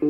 Good 0.00 0.08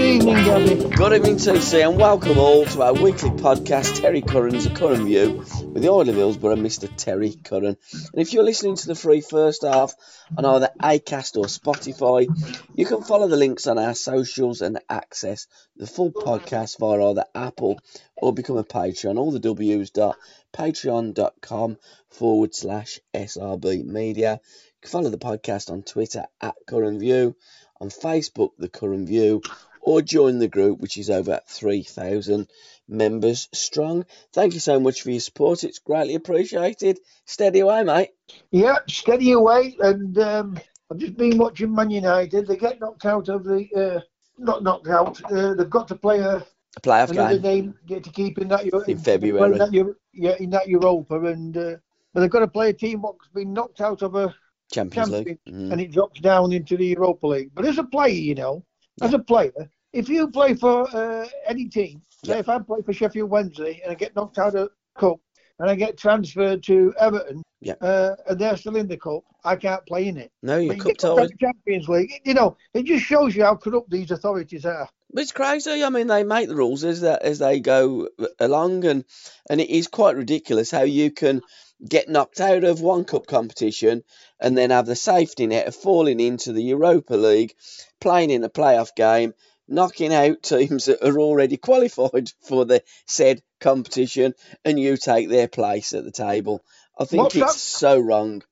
evening, 0.00 1.36
TC, 1.36 1.86
and 1.86 1.98
welcome 1.98 2.38
all 2.38 2.64
to 2.64 2.80
our 2.82 2.94
weekly 2.94 3.28
podcast, 3.28 4.00
Terry 4.00 4.22
Curran's 4.22 4.64
A 4.64 4.70
Curran 4.70 5.04
View, 5.04 5.44
with 5.66 5.82
the 5.82 5.90
Oil 5.90 6.08
of 6.08 6.14
Hillsborough, 6.14 6.56
Mr. 6.56 6.90
Terry 6.96 7.34
Curran. 7.34 7.76
And 7.92 8.22
if 8.22 8.32
you're 8.32 8.42
listening 8.42 8.76
to 8.76 8.86
the 8.86 8.94
free 8.94 9.20
first 9.20 9.64
half 9.64 9.92
on 10.38 10.46
either 10.46 10.70
Acast 10.82 11.36
or 11.36 11.44
Spotify, 11.44 12.26
you 12.74 12.86
can 12.86 13.02
follow 13.02 13.28
the 13.28 13.36
links 13.36 13.66
on 13.66 13.78
our 13.78 13.94
socials 13.94 14.62
and 14.62 14.80
access 14.88 15.46
the 15.76 15.86
full 15.86 16.10
podcast 16.10 16.78
via 16.78 17.10
either 17.10 17.26
Apple 17.34 17.78
or 18.16 18.32
become 18.32 18.56
a 18.56 18.64
Patreon. 18.64 19.18
All 19.18 19.30
the 19.30 19.40
W's 19.40 19.90
dot 19.90 20.16
patreon.com 20.54 21.76
forward 22.08 22.54
slash 22.54 23.00
SRB 23.14 23.84
media. 23.84 24.40
Follow 24.84 25.10
the 25.10 25.18
podcast 25.18 25.70
on 25.70 25.82
Twitter 25.82 26.24
at 26.40 26.54
Curran 26.66 26.98
View, 26.98 27.36
on 27.80 27.88
Facebook, 27.90 28.50
The 28.58 28.68
Curran 28.68 29.06
View, 29.06 29.42
or 29.82 30.02
join 30.02 30.38
the 30.38 30.48
group, 30.48 30.78
which 30.80 30.96
is 30.96 31.10
over 31.10 31.40
3,000 31.48 32.48
members 32.88 33.48
strong. 33.52 34.04
Thank 34.32 34.54
you 34.54 34.60
so 34.60 34.78
much 34.80 35.02
for 35.02 35.10
your 35.10 35.20
support. 35.20 35.64
It's 35.64 35.78
greatly 35.80 36.14
appreciated. 36.14 36.98
Steady 37.26 37.60
away, 37.60 37.82
mate. 37.84 38.10
Yeah, 38.50 38.76
steady 38.88 39.32
away. 39.32 39.76
And 39.80 40.16
um, 40.18 40.58
I've 40.90 40.98
just 40.98 41.16
been 41.16 41.38
watching 41.38 41.74
Man 41.74 41.90
United. 41.90 42.46
They 42.46 42.56
get 42.56 42.80
knocked 42.80 43.04
out 43.04 43.28
of 43.28 43.44
the, 43.44 43.66
uh, 43.76 44.00
not 44.38 44.62
knocked 44.62 44.88
out. 44.88 45.20
Uh, 45.30 45.54
they've 45.54 45.68
got 45.70 45.88
to 45.88 45.96
play 45.96 46.20
a 46.20 46.36
A 46.36 46.80
playoff 46.80 47.10
another 47.10 47.38
game. 47.38 47.62
game 47.64 47.74
get 47.86 48.04
to 48.04 48.10
keep 48.10 48.38
in 48.38 48.48
that 48.48 48.64
Euro- 48.66 48.84
In 48.84 48.98
February. 48.98 49.52
in 49.52 49.58
that 49.58 49.94
yeah, 50.14 50.34
in 50.38 50.50
that 50.50 50.68
Europa, 50.68 51.20
and 51.24 51.56
uh, 51.56 51.76
but 52.14 52.20
they've 52.20 52.30
got 52.30 52.40
to 52.40 52.48
play 52.48 52.70
a 52.70 52.72
team 52.72 53.02
what's 53.02 53.28
been 53.28 53.52
knocked 53.52 53.80
out 53.80 54.02
of 54.02 54.14
a 54.14 54.34
Champions 54.72 55.10
champion, 55.10 55.24
League. 55.46 55.54
Mhm. 55.54 55.72
and 55.72 55.80
it 55.80 55.92
drops 55.92 56.20
down 56.20 56.52
into 56.52 56.76
the 56.76 56.86
Europa 56.86 57.26
League. 57.26 57.50
But 57.54 57.64
as 57.64 57.78
a 57.78 57.84
player, 57.84 58.08
you 58.14 58.34
know, 58.34 58.64
as 59.00 59.14
a 59.14 59.18
player, 59.18 59.52
if 59.92 60.08
you 60.08 60.28
play 60.28 60.54
for 60.54 60.86
uh, 60.94 61.26
any 61.46 61.66
team, 61.68 62.02
say 62.24 62.38
if 62.38 62.48
I 62.48 62.58
play 62.58 62.82
for 62.82 62.92
Sheffield 62.92 63.30
Wednesday 63.30 63.80
and 63.82 63.90
I 63.92 63.94
get 63.94 64.14
knocked 64.14 64.38
out 64.38 64.54
of 64.54 64.70
cup 64.96 65.20
and 65.58 65.70
I 65.70 65.74
get 65.74 65.96
transferred 65.96 66.62
to 66.64 66.94
Everton, 66.98 67.42
Yeah. 67.60 67.74
uh, 67.80 68.14
and 68.28 68.38
they're 68.38 68.56
still 68.56 68.76
in 68.76 68.88
the 68.88 68.96
cup, 68.96 69.22
I 69.44 69.56
can't 69.56 69.84
play 69.86 70.06
in 70.08 70.16
it. 70.18 70.30
No, 70.42 70.58
you're 70.58 70.74
cup 70.74 70.86
get 70.86 71.02
knocked 71.02 71.20
out 71.20 71.28
the 71.28 71.36
Champions 71.40 71.88
League, 71.88 72.12
you 72.24 72.34
know, 72.34 72.56
it 72.74 72.84
just 72.84 73.04
shows 73.04 73.34
you 73.34 73.44
how 73.44 73.56
corrupt 73.56 73.90
these 73.90 74.10
authorities 74.10 74.66
are. 74.66 74.88
But 75.10 75.22
it's 75.22 75.32
crazy. 75.32 75.82
I 75.82 75.88
mean, 75.88 76.08
they 76.08 76.22
make 76.22 76.48
the 76.48 76.56
rules 76.56 76.84
as 76.84 77.00
that 77.00 77.22
as 77.22 77.38
they 77.38 77.60
go 77.60 78.08
along, 78.38 78.84
and 78.84 79.04
and 79.48 79.58
it 79.58 79.70
is 79.70 79.88
quite 79.88 80.16
ridiculous 80.16 80.70
how 80.70 80.82
you 80.82 81.10
can 81.10 81.40
get 81.86 82.08
knocked 82.08 82.40
out 82.40 82.64
of 82.64 82.80
one 82.80 83.04
cup 83.04 83.26
competition 83.26 84.02
and 84.40 84.56
then 84.56 84.70
have 84.70 84.86
the 84.86 84.96
safety 84.96 85.46
net 85.46 85.68
of 85.68 85.76
falling 85.76 86.20
into 86.20 86.52
the 86.52 86.62
Europa 86.62 87.14
League, 87.14 87.54
playing 88.00 88.30
in 88.30 88.44
a 88.44 88.50
playoff 88.50 88.94
game, 88.94 89.34
knocking 89.68 90.12
out 90.12 90.42
teams 90.42 90.86
that 90.86 91.06
are 91.06 91.18
already 91.18 91.56
qualified 91.56 92.30
for 92.42 92.64
the 92.64 92.82
said 93.06 93.42
competition, 93.60 94.34
and 94.64 94.78
you 94.78 94.96
take 94.96 95.28
their 95.28 95.48
place 95.48 95.92
at 95.92 96.04
the 96.04 96.10
table. 96.12 96.64
I 96.98 97.04
think 97.04 97.22
What's 97.22 97.34
it's 97.36 97.54
that? 97.54 97.60
so 97.60 97.98
wrong. 97.98 98.42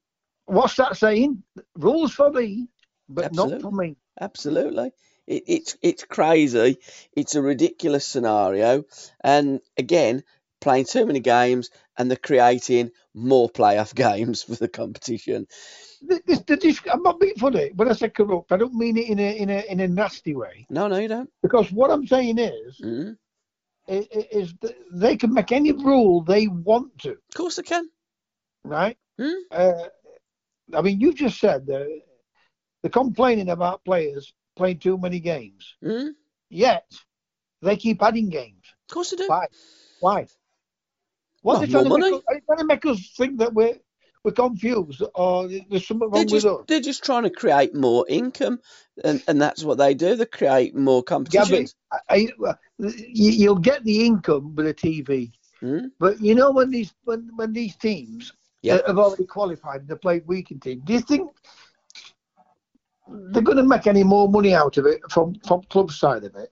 What's 0.46 0.76
that 0.76 0.96
saying? 0.96 1.42
Rules 1.76 2.12
for 2.12 2.30
me, 2.30 2.68
but 3.08 3.32
not 3.32 3.48
Absolutely. 3.48 3.62
for 3.62 3.72
me. 3.72 3.96
Absolutely. 4.20 4.92
It, 5.26 5.42
it's 5.46 5.76
it's 5.82 6.04
crazy. 6.04 6.78
It's 7.12 7.34
a 7.34 7.42
ridiculous 7.42 8.06
scenario. 8.06 8.84
And 9.22 9.60
again, 9.76 10.22
playing 10.60 10.84
too 10.86 11.06
many 11.06 11.20
games 11.20 11.70
and 11.98 12.10
they're 12.10 12.16
creating 12.16 12.90
more 13.14 13.48
playoff 13.48 13.94
games 14.06 14.42
for 14.42 14.54
the 14.54 14.68
competition. 14.68 15.46
This, 16.02 16.20
this, 16.26 16.58
this, 16.60 16.80
I'm 16.92 17.02
not 17.02 17.18
being 17.20 17.34
funny. 17.36 17.70
When 17.74 17.88
I 17.88 17.92
say 17.92 18.10
corrupt, 18.10 18.52
I 18.52 18.56
don't 18.56 18.74
mean 18.74 18.96
it 18.96 19.08
in 19.08 19.18
a 19.18 19.36
in 19.36 19.50
a 19.50 19.64
in 19.72 19.80
a 19.80 19.88
nasty 19.88 20.34
way. 20.34 20.66
No, 20.70 20.88
no, 20.88 20.98
you 20.98 21.08
don't. 21.08 21.30
Because 21.42 21.72
what 21.72 21.90
I'm 21.90 22.06
saying 22.06 22.38
is, 22.38 22.80
Mm. 22.82 23.16
i- 23.88 24.08
is 24.30 24.54
that 24.60 24.74
they 24.92 25.16
can 25.16 25.32
make 25.32 25.52
any 25.52 25.72
rule 25.72 26.22
they 26.22 26.48
want 26.48 26.98
to, 27.00 27.12
Of 27.12 27.34
course 27.34 27.56
they 27.56 27.62
can. 27.62 27.88
right? 28.64 28.98
Mm. 29.18 29.40
Uh, 29.50 29.88
I 30.74 30.82
mean, 30.82 31.00
you 31.00 31.14
just 31.14 31.38
said 31.40 31.62
uh, 31.70 31.84
they're 32.82 32.90
complaining 32.90 33.48
about 33.48 33.84
players 33.84 34.34
playing 34.56 34.78
too 34.80 34.98
many 34.98 35.20
games, 35.20 35.76
Mm. 35.82 36.10
yet 36.50 36.90
they 37.62 37.76
keep 37.76 38.02
adding 38.02 38.28
games. 38.28 38.64
Of 38.90 38.94
course 38.94 39.10
they 39.10 39.16
do. 39.16 39.28
Why? 39.28 39.46
Why? 40.00 40.26
What 41.46 41.62
are 41.62 41.66
trying 41.68 41.84
make 41.84 41.90
money. 42.00 42.16
us, 42.16 42.22
are 42.28 42.34
they 42.34 42.40
trying 42.40 42.58
to 42.58 42.64
make 42.64 42.86
us 42.86 43.10
think 43.16 43.38
that 43.38 43.54
we're 43.54 43.74
we're 44.24 44.32
confused 44.32 45.00
or 45.14 45.46
there's 45.46 45.86
something 45.86 46.10
wrong 46.10 46.26
just, 46.26 46.44
with 46.44 46.44
us? 46.44 46.64
they're 46.66 46.80
just 46.80 47.04
trying 47.04 47.22
to 47.22 47.30
create 47.30 47.72
more 47.72 48.04
income, 48.08 48.58
and, 49.04 49.22
and 49.28 49.40
that's 49.40 49.62
what 49.62 49.78
they 49.78 49.94
do. 49.94 50.16
They 50.16 50.26
create 50.26 50.74
more 50.74 51.04
Gabby, 51.04 51.68
competitions. 51.68 51.76
I, 51.92 52.28
I, 52.48 52.54
you, 52.78 53.30
you'll 53.30 53.54
get 53.60 53.84
the 53.84 54.04
income 54.06 54.56
with 54.56 54.66
the 54.66 54.74
TV, 54.74 55.30
Mm. 55.62 55.92
but 56.00 56.20
you 56.20 56.34
know 56.34 56.50
when 56.50 56.70
these 56.70 56.92
when, 57.04 57.30
when 57.36 57.52
these 57.52 57.76
teams 57.76 58.32
have 58.64 58.98
already 58.98 59.24
qualified 59.24 59.82
and 59.82 59.88
they 59.88 59.94
played 59.94 60.26
weekend 60.26 60.62
team, 60.62 60.82
do 60.84 60.94
you 60.94 61.00
think 61.00 61.30
they're 63.30 63.40
going 63.40 63.56
to 63.56 63.62
make 63.62 63.86
any 63.86 64.02
more 64.02 64.28
money 64.28 64.52
out 64.52 64.78
of 64.78 64.86
it 64.86 65.00
from 65.12 65.36
from 65.46 65.62
club 65.70 65.92
side 65.92 66.24
of 66.24 66.34
it? 66.34 66.50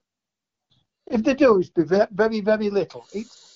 If 1.07 1.21
they 1.21 1.33
do, 1.33 1.59
it's 1.59 1.69
be 1.69 1.83
ve- 1.83 2.07
very 2.13 2.39
very 2.39 2.69
little. 2.69 3.05
It's, 3.11 3.54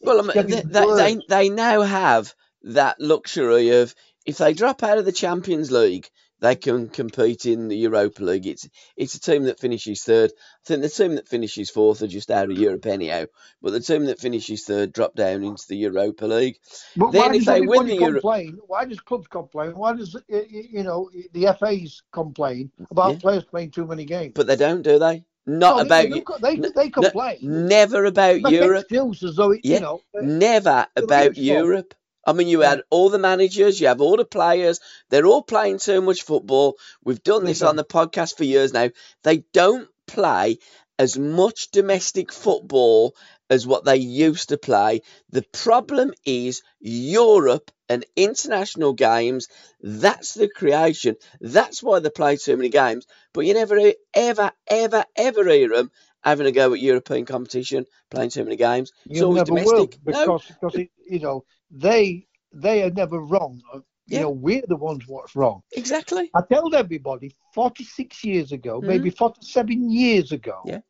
Well, 0.00 0.20
I 0.20 0.22
mean, 0.22 0.46
they, 0.48 0.62
they, 0.62 0.86
they, 0.96 1.20
they 1.28 1.48
now 1.48 1.82
have 1.82 2.34
that 2.64 3.00
luxury 3.00 3.70
of 3.80 3.94
if 4.26 4.38
they 4.38 4.52
drop 4.54 4.82
out 4.82 4.98
of 4.98 5.04
the 5.04 5.12
Champions 5.12 5.70
League, 5.72 6.08
they 6.40 6.54
can 6.54 6.88
compete 6.88 7.46
in 7.46 7.66
the 7.68 7.76
Europa 7.76 8.22
League. 8.22 8.46
It's 8.46 8.68
it's 8.96 9.14
a 9.16 9.20
team 9.20 9.44
that 9.44 9.58
finishes 9.58 10.04
third. 10.04 10.30
I 10.30 10.66
think 10.66 10.82
the 10.82 10.88
team 10.88 11.16
that 11.16 11.28
finishes 11.28 11.68
fourth 11.70 12.02
are 12.02 12.06
just 12.06 12.30
out 12.30 12.50
of 12.50 12.56
Europe 12.56 12.86
anyhow. 12.86 13.24
But 13.60 13.72
the 13.72 13.80
team 13.80 14.04
that 14.06 14.20
finishes 14.20 14.64
third 14.64 14.92
drop 14.92 15.14
down 15.16 15.42
into 15.42 15.64
the 15.68 15.76
Europa 15.76 16.26
League. 16.26 16.58
But 16.96 17.10
Then 17.10 17.22
why 17.22 17.28
if 17.34 17.44
does 17.44 17.46
they 17.46 17.60
win 17.62 17.86
the 17.88 17.96
Euro- 17.96 18.12
complain? 18.12 18.58
Why 18.66 18.84
does 18.84 19.00
clubs 19.00 19.26
complain? 19.26 19.72
Why 19.72 19.94
does 19.94 20.16
you 20.28 20.84
know 20.84 21.10
the 21.32 21.46
FAs 21.58 22.02
complain 22.12 22.70
about 22.92 23.14
Yeah. 23.14 23.18
players 23.18 23.44
playing 23.44 23.72
too 23.72 23.86
many 23.86 24.04
games? 24.04 24.32
But 24.36 24.46
they 24.46 24.56
don't, 24.56 24.82
do 24.82 25.00
they? 25.00 25.24
Not 25.48 25.76
No, 25.76 25.82
about 25.82 26.08
you. 26.10 26.24
they, 26.42 26.56
they, 26.56 26.84
No, 26.84 26.90
complain. 26.90 27.38
never 27.40 28.04
about 28.04 28.40
Make 28.42 28.52
Europe. 28.52 28.82
excuses, 28.82 29.36
though, 29.36 29.52
it- 29.52 29.60
Yeah. 29.64 29.76
you 29.76 29.80
know. 29.80 30.00
uh, 30.16 30.20
Never 30.22 30.86
about. 30.94 31.36
Europe. 31.38 31.94
I 32.26 32.34
mean, 32.34 32.48
you 32.48 32.60
Yeah. 32.60 32.70
had 32.70 32.82
all 32.90 33.08
the 33.08 33.18
managers, 33.18 33.80
you 33.80 33.86
have 33.86 34.02
all 34.02 34.18
the 34.18 34.26
players, 34.26 34.80
they're 35.08 35.24
all 35.26 35.42
playing 35.42 35.78
too 35.78 36.02
much 36.02 36.22
football. 36.22 36.76
We've 37.02 37.22
done 37.22 37.46
this 37.46 37.62
on 37.62 37.76
the 37.76 37.84
podcast 37.84 38.36
for 38.36 38.44
years 38.44 38.74
now. 38.74 38.90
They 39.22 39.38
don't 39.54 39.88
play 40.06 40.58
as 40.98 41.16
much 41.16 41.70
domestic 41.70 42.30
football 42.30 43.14
as 43.50 43.66
what 43.66 43.84
they 43.84 43.96
used 43.96 44.50
to 44.50 44.58
play. 44.58 45.02
The 45.30 45.44
problem 45.52 46.12
is 46.26 46.62
Europe 46.80 47.70
and 47.88 48.04
international 48.16 48.94
games. 48.94 49.48
That's 49.82 50.34
the 50.34 50.48
creation. 50.48 51.16
That's 51.40 51.82
why 51.82 52.00
they 52.00 52.10
play 52.10 52.36
too 52.36 52.56
many 52.56 52.70
games. 52.70 53.06
But 53.34 53.46
you 53.46 53.54
never, 53.54 53.78
ever, 54.14 54.52
ever, 54.68 55.04
ever 55.16 55.50
hear 55.50 55.68
them 55.70 55.90
having 56.22 56.46
a 56.46 56.52
go 56.52 56.72
at 56.74 56.80
European 56.80 57.26
competition, 57.26 57.86
playing 58.10 58.30
too 58.30 58.44
many 58.44 58.56
games. 58.56 58.92
It's 59.10 59.20
You 59.20 59.22
always 59.22 59.42
never 59.42 59.56
domestic. 59.56 59.96
will 59.96 59.98
No. 60.06 60.26
because 60.26 60.46
because 60.48 60.78
it, 60.78 60.90
you 61.08 61.20
know 61.20 61.44
they 61.70 62.26
they 62.52 62.82
are 62.84 62.90
never 62.90 63.20
wrong. 63.20 63.62
Uh, 63.74 63.80
You 64.08 64.18
Yeah. 64.18 64.20
know 64.20 64.30
we're 64.30 64.66
the 64.68 64.76
ones 64.76 65.04
what's 65.08 65.36
wrong. 65.36 65.62
Exactly. 65.72 66.32
I 66.34 66.42
told 66.52 66.74
everybody 66.74 67.36
46 67.54 68.24
years 68.24 68.52
ago, 68.52 68.82
Mhm. 68.82 68.86
maybe 68.86 69.10
47 69.10 69.90
years 69.90 70.32
ago, 70.32 70.60
Yeah. 70.64 70.80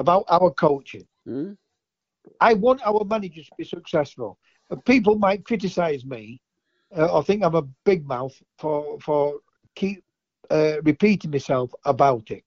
about 0.00 0.24
our 0.28 0.52
coaching. 0.52 1.06
Mm. 1.30 1.56
I 2.40 2.54
want 2.54 2.82
our 2.84 3.04
managers 3.04 3.46
to 3.46 3.54
be 3.56 3.64
successful. 3.64 4.38
Uh, 4.70 4.76
People 4.76 5.16
might 5.16 5.44
criticise 5.44 6.04
me 6.04 6.40
uh, 6.96 7.06
or 7.06 7.22
think 7.22 7.42
I'm 7.44 7.54
a 7.54 7.68
big 7.84 8.06
mouth 8.06 8.34
for 8.58 8.98
for 9.00 9.40
keep 9.74 10.02
uh, 10.50 10.82
repeating 10.82 11.30
myself 11.30 11.72
about 11.84 12.30
it. 12.30 12.44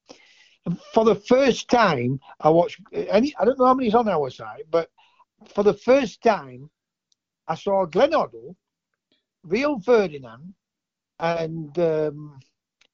And 0.65 0.79
for 0.93 1.05
the 1.05 1.15
first 1.15 1.69
time, 1.69 2.19
I 2.39 2.49
watched 2.49 2.81
any. 2.91 3.33
I 3.39 3.45
don't 3.45 3.57
know 3.57 3.65
how 3.65 3.73
many's 3.73 3.95
on 3.95 4.09
our 4.09 4.29
side, 4.29 4.63
but 4.69 4.89
for 5.53 5.63
the 5.63 5.73
first 5.73 6.21
time, 6.21 6.69
I 7.47 7.55
saw 7.55 7.85
Glenn 7.85 8.11
Hoddle, 8.11 8.55
Rio 9.43 9.79
Ferdinand, 9.79 10.53
and 11.19 11.77
um, 11.79 12.39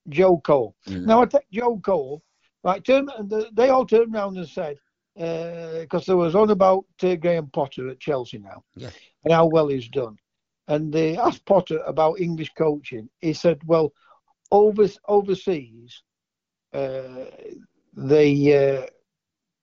Joe 0.08 0.38
Cole. 0.38 0.75
Mm. 0.88 1.06
Now 1.06 1.22
I 1.22 1.25
take 1.25 1.50
Joe 1.52 1.80
Cole. 1.84 2.24
Right, 2.62 2.84
turn, 2.84 3.08
they 3.54 3.69
all 3.69 3.86
turned 3.86 4.14
around 4.14 4.38
and 4.38 4.46
said, 4.46 4.78
because 5.19 6.06
there 6.06 6.18
was 6.18 6.36
on 6.36 6.50
about 6.50 6.86
uh, 7.04 7.16
Graham 7.16 7.48
Potter 7.48 7.89
at 7.89 8.00
Chelsea 8.00 8.39
now, 8.39 8.63
Yeah. 8.75 8.89
and 9.25 9.33
how 9.33 9.48
well 9.48 9.68
he's 9.68 9.89
done. 9.89 10.18
And 10.68 10.94
they 10.94 11.18
asked 11.18 11.45
Potter 11.45 11.80
about 11.86 12.19
English 12.21 12.54
coaching. 12.57 13.10
He 13.19 13.33
said, 13.33 13.60
"Well, 13.66 13.92
over 14.51 14.88
overseas, 15.07 16.04
uh, 16.74 17.25
they 17.95 18.31
uh, 18.81 18.86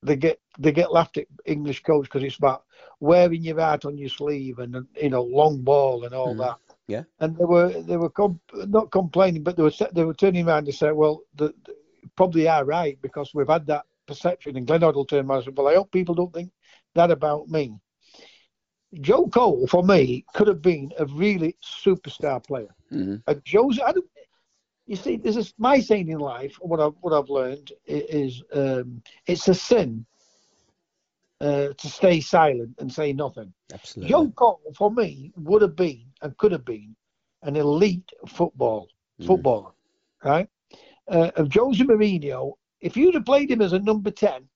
they 0.02 0.16
get 0.16 0.40
they 0.58 0.72
get 0.72 0.92
laughed 0.92 1.16
at 1.18 1.26
English 1.46 1.82
coach 1.82 2.04
because 2.04 2.22
it's 2.24 2.38
about 2.38 2.64
wearing 3.00 3.42
your 3.42 3.60
heart 3.60 3.84
on 3.86 3.96
your 3.98 4.10
sleeve 4.10 4.58
and 4.58 4.86
you 5.00 5.10
know 5.10 5.22
long 5.22 5.62
ball 5.62 6.04
and 6.04 6.14
all 6.14 6.34
Mm. 6.34 6.38
that. 6.38 6.58
Yeah. 6.88 7.04
And 7.20 7.36
they 7.36 7.44
were 7.44 7.70
they 7.82 7.96
were 7.96 8.10
com- 8.10 8.40
not 8.52 8.90
complaining, 8.90 9.42
but 9.42 9.56
they 9.56 9.62
were 9.62 9.72
they 9.92 10.04
were 10.04 10.14
turning 10.14 10.46
around 10.46 10.66
and 10.68 10.74
say, 10.74 10.92
well, 10.92 11.22
the, 11.34 11.54
the, 11.64 11.74
probably 12.16 12.46
are 12.48 12.64
right 12.64 12.98
because 13.00 13.32
we've 13.34 13.48
had 13.48 13.66
that 13.66 13.86
perception. 14.06 14.56
And 14.56 14.66
Glenn 14.66 14.80
Hoddle 14.80 15.08
turned 15.08 15.28
around 15.28 15.38
and 15.38 15.44
said, 15.46 15.56
well, 15.56 15.68
I 15.68 15.74
hope 15.74 15.90
people 15.92 16.14
don't 16.14 16.32
think 16.32 16.50
that 16.94 17.10
about 17.10 17.48
me. 17.48 17.74
Joe 19.00 19.26
Cole 19.28 19.66
for 19.66 19.82
me 19.82 20.24
could 20.34 20.46
have 20.48 20.62
been 20.62 20.92
a 20.98 21.06
really 21.06 21.56
superstar 21.62 22.44
player. 22.44 22.74
Mm. 22.92 23.22
Uh, 23.26 23.34
Joe's, 23.44 23.78
I 23.80 23.92
don't, 23.92 24.06
you 24.86 24.96
see, 24.96 25.16
this 25.16 25.36
is 25.36 25.52
my 25.58 25.80
saying 25.80 26.08
in 26.08 26.18
life. 26.18 26.56
What 26.60 26.80
I've 26.80 26.94
what 27.00 27.12
I've 27.12 27.28
learned 27.28 27.72
is 27.86 28.42
um, 28.52 29.02
it's 29.26 29.48
a 29.48 29.54
sin 29.54 30.06
uh, 31.40 31.68
to 31.76 31.88
stay 31.88 32.20
silent 32.20 32.76
and 32.78 32.90
say 32.90 33.12
nothing. 33.12 33.52
Absolutely. 33.72 34.10
Joe 34.10 34.30
Cole 34.30 34.72
for 34.76 34.90
me 34.90 35.32
would 35.36 35.62
have 35.62 35.76
been 35.76 36.04
and 36.22 36.36
could 36.38 36.52
have 36.52 36.64
been 36.64 36.94
an 37.42 37.56
elite 37.56 38.10
football 38.28 38.88
Mm. 39.18 39.26
footballer, 39.28 39.70
right? 40.22 40.46
Uh, 41.08 41.30
of 41.36 41.50
Jose 41.50 41.82
Mourinho, 41.82 42.52
if 42.80 42.96
you'd 42.96 43.14
have 43.14 43.24
played 43.24 43.50
him 43.50 43.62
as 43.62 43.72
a 43.72 43.78
number 43.78 44.10
ten, 44.10 44.48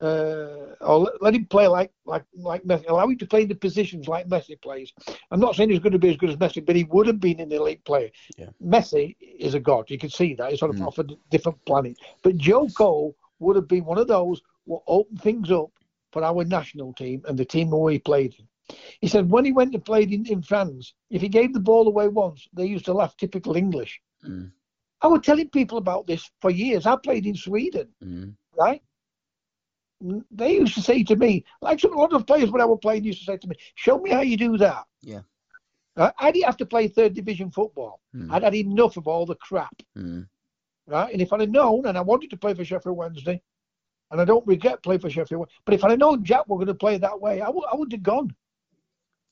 uh, 0.00 0.74
or 0.80 0.98
let, 0.98 1.22
let 1.22 1.34
him 1.34 1.46
play 1.46 1.66
like 1.66 1.90
like 2.04 2.24
like 2.34 2.62
Messi, 2.64 2.88
allow 2.88 3.06
him 3.06 3.16
to 3.18 3.26
play 3.26 3.42
in 3.42 3.48
the 3.48 3.54
positions 3.54 4.08
like 4.08 4.28
Messi 4.28 4.60
plays. 4.60 4.92
I'm 5.30 5.40
not 5.40 5.54
saying 5.54 5.70
he's 5.70 5.78
going 5.78 5.92
to 5.92 5.98
be 5.98 6.10
as 6.10 6.16
good 6.16 6.30
as 6.30 6.36
Messi, 6.36 6.64
but 6.64 6.76
he 6.76 6.84
would 6.84 7.06
have 7.06 7.20
been 7.20 7.40
an 7.40 7.52
elite 7.52 7.84
player. 7.84 8.10
Yeah. 8.36 8.50
Messi 8.62 9.16
is 9.20 9.54
a 9.54 9.60
god. 9.60 9.88
You 9.90 9.98
can 9.98 10.10
see 10.10 10.34
that. 10.34 10.50
He's 10.50 10.62
on 10.62 10.70
a, 10.70 10.74
Mm. 10.74 10.86
off 10.86 10.98
a 10.98 11.06
different 11.30 11.64
planet. 11.64 11.96
But 12.22 12.36
Joe 12.36 12.68
Cole 12.68 13.16
would 13.38 13.56
have 13.56 13.68
been 13.68 13.84
one 13.84 13.98
of 13.98 14.08
those 14.08 14.42
who 14.66 14.80
opened 14.86 15.22
things 15.22 15.50
up 15.50 15.70
for 16.12 16.24
our 16.24 16.44
national 16.44 16.92
team 16.94 17.22
and 17.26 17.38
the 17.38 17.44
team 17.44 17.70
where 17.70 17.92
he 17.92 17.98
played 17.98 18.34
in. 18.38 18.46
He 19.00 19.08
said 19.08 19.30
when 19.30 19.44
he 19.44 19.52
went 19.52 19.74
and 19.74 19.84
played 19.84 20.12
in, 20.12 20.26
in 20.26 20.42
France, 20.42 20.94
if 21.10 21.20
he 21.22 21.28
gave 21.28 21.52
the 21.52 21.60
ball 21.60 21.86
away 21.86 22.08
once, 22.08 22.48
they 22.52 22.66
used 22.66 22.86
to 22.86 22.94
laugh 22.94 23.16
typical 23.16 23.56
English. 23.56 24.00
Mm. 24.26 24.50
I 25.04 25.06
was 25.06 25.20
telling 25.20 25.50
people 25.50 25.76
about 25.76 26.06
this 26.06 26.30
for 26.40 26.50
years. 26.50 26.86
I 26.86 26.96
played 26.96 27.26
in 27.26 27.34
Sweden, 27.36 27.88
Mm. 28.02 28.34
right? 28.58 28.82
They 30.30 30.54
used 30.54 30.74
to 30.74 30.80
say 30.82 31.02
to 31.04 31.16
me, 31.16 31.44
like 31.60 31.78
some 31.80 31.92
a 31.94 31.98
lot 31.98 32.14
of 32.14 32.26
players 32.26 32.50
when 32.50 32.62
I 32.62 32.64
was 32.64 32.78
playing 32.80 33.04
used 33.04 33.18
to 33.20 33.24
say 33.26 33.36
to 33.36 33.48
me, 33.48 33.56
"Show 33.74 33.98
me 33.98 34.10
how 34.10 34.20
you 34.22 34.36
do 34.38 34.56
that." 34.58 34.84
Yeah. 35.02 35.20
Right? 35.96 36.12
I 36.18 36.30
didn't 36.32 36.46
have 36.46 36.56
to 36.58 36.66
play 36.66 36.88
third 36.88 37.12
division 37.14 37.50
football. 37.50 38.00
Mm. 38.14 38.30
I'd 38.32 38.42
had 38.42 38.54
enough 38.54 38.96
of 38.96 39.06
all 39.06 39.26
the 39.26 39.36
crap, 39.36 39.76
Mm. 39.96 40.26
right? 40.86 41.12
And 41.12 41.20
if 41.22 41.32
I'd 41.32 41.40
have 41.40 41.50
known, 41.50 41.86
and 41.86 41.96
I 41.98 42.00
wanted 42.00 42.30
to 42.30 42.36
play 42.38 42.54
for 42.54 42.64
Sheffield 42.64 42.96
Wednesday, 42.96 43.42
and 44.10 44.20
I 44.22 44.24
don't 44.24 44.46
regret 44.46 44.82
playing 44.82 45.00
for 45.02 45.10
Sheffield, 45.10 45.40
Wed- 45.40 45.50
but 45.66 45.74
if 45.74 45.84
I'd 45.84 45.90
have 45.90 46.00
known 46.00 46.24
Jack 46.24 46.48
were 46.48 46.56
going 46.56 46.66
to 46.68 46.74
play 46.74 46.96
that 46.98 47.20
way, 47.20 47.40
I 47.42 47.50
would 47.50 47.64
I 47.70 47.76
would 47.76 47.92
have 47.92 48.02
gone. 48.02 48.34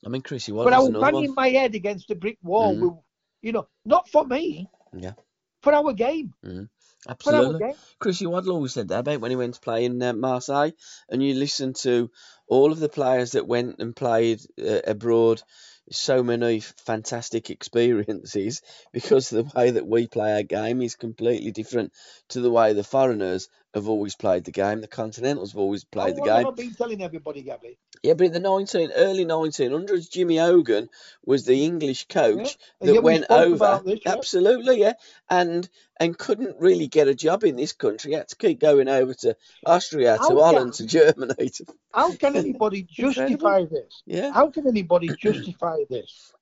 I 0.05 0.09
mean, 0.09 0.21
Chrissy 0.21 0.51
but 0.51 0.71
I 0.73 0.79
was 0.79 0.91
banging 0.91 1.29
one. 1.29 1.35
my 1.35 1.49
head 1.49 1.73
against 1.75 2.11
a 2.11 2.15
brick 2.15 2.37
wall. 2.43 2.75
With, 2.79 2.93
you 3.41 3.51
know, 3.53 3.67
not 3.85 4.07
for 4.09 4.25
me, 4.25 4.67
Yeah. 4.95 5.13
For 5.63 5.73
our 5.73 5.93
game, 5.93 6.33
our 7.05 7.11
Absolutely. 7.11 7.59
game. 7.59 7.75
Chrissy 7.99 8.25
Waddle 8.25 8.55
always 8.55 8.73
said 8.73 8.89
that 8.89 8.99
about 8.99 9.21
when 9.21 9.31
he 9.31 9.37
went 9.37 9.55
to 9.55 9.61
play 9.61 9.85
in 9.85 10.01
uh, 10.01 10.13
Marseille, 10.13 10.71
and 11.09 11.23
you 11.23 11.33
listen 11.33 11.73
to 11.81 12.11
all 12.47 12.71
of 12.71 12.79
the 12.79 12.89
players 12.89 13.31
that 13.31 13.47
went 13.47 13.79
and 13.79 13.95
played 13.95 14.41
uh, 14.61 14.81
abroad. 14.85 15.41
So 15.91 16.23
many 16.23 16.61
fantastic 16.61 17.49
experiences 17.49 18.61
because 18.93 19.29
the 19.29 19.43
way 19.55 19.71
that 19.71 19.85
we 19.85 20.07
play 20.07 20.33
our 20.33 20.43
game 20.43 20.81
is 20.81 20.95
completely 20.95 21.51
different 21.51 21.91
to 22.29 22.39
the 22.39 22.51
way 22.51 22.71
the 22.71 22.85
foreigners 22.85 23.49
have 23.73 23.87
always 23.89 24.15
played 24.15 24.43
the 24.43 24.51
game. 24.51 24.81
The 24.81 24.87
Continentals 24.87 25.51
have 25.53 25.59
always 25.59 25.83
played 25.83 26.15
the 26.15 26.21
What 26.21 26.29
game. 26.29 26.47
I've 26.47 26.55
been 26.55 26.73
telling 26.73 27.01
everybody, 27.01 27.41
Gabby? 27.41 27.77
Yeah, 28.03 28.13
but 28.15 28.27
in 28.27 28.33
the 28.33 28.39
nineteen 28.39 28.91
early 28.91 29.25
nineteen 29.25 29.71
hundreds, 29.71 30.09
Jimmy 30.09 30.37
Hogan 30.37 30.89
was 31.25 31.45
the 31.45 31.63
English 31.63 32.07
coach 32.07 32.57
And 32.81 32.89
that 32.89 32.95
yeah, 32.95 32.99
went 32.99 33.25
spoke 33.25 33.45
over. 33.53 33.81
this, 33.85 33.99
yeah. 34.05 34.11
Absolutely, 34.11 34.79
yeah, 34.81 34.93
and 35.29 35.67
and 35.99 36.17
couldn't 36.17 36.59
really 36.59 36.87
get 36.87 37.07
a 37.07 37.15
job 37.15 37.43
in 37.43 37.55
this 37.55 37.71
country. 37.73 38.11
He 38.11 38.17
had 38.17 38.27
to 38.29 38.35
keep 38.35 38.59
going 38.59 38.89
over 38.89 39.13
to 39.13 39.37
Austria, 39.65 40.17
to 40.17 40.21
How 40.23 40.39
Holland, 40.41 40.73
to 40.75 40.85
Germany. 40.85 41.49
To, 41.49 41.65
How 41.93 42.11
can 42.11 42.35
anybody 42.35 42.83
justify 42.83 43.65
this? 43.65 44.03
yeah, 44.05 44.31
How 44.33 44.49
can 44.49 44.67
anybody 44.67 45.07
justify 45.19 45.77
this? 45.89 46.33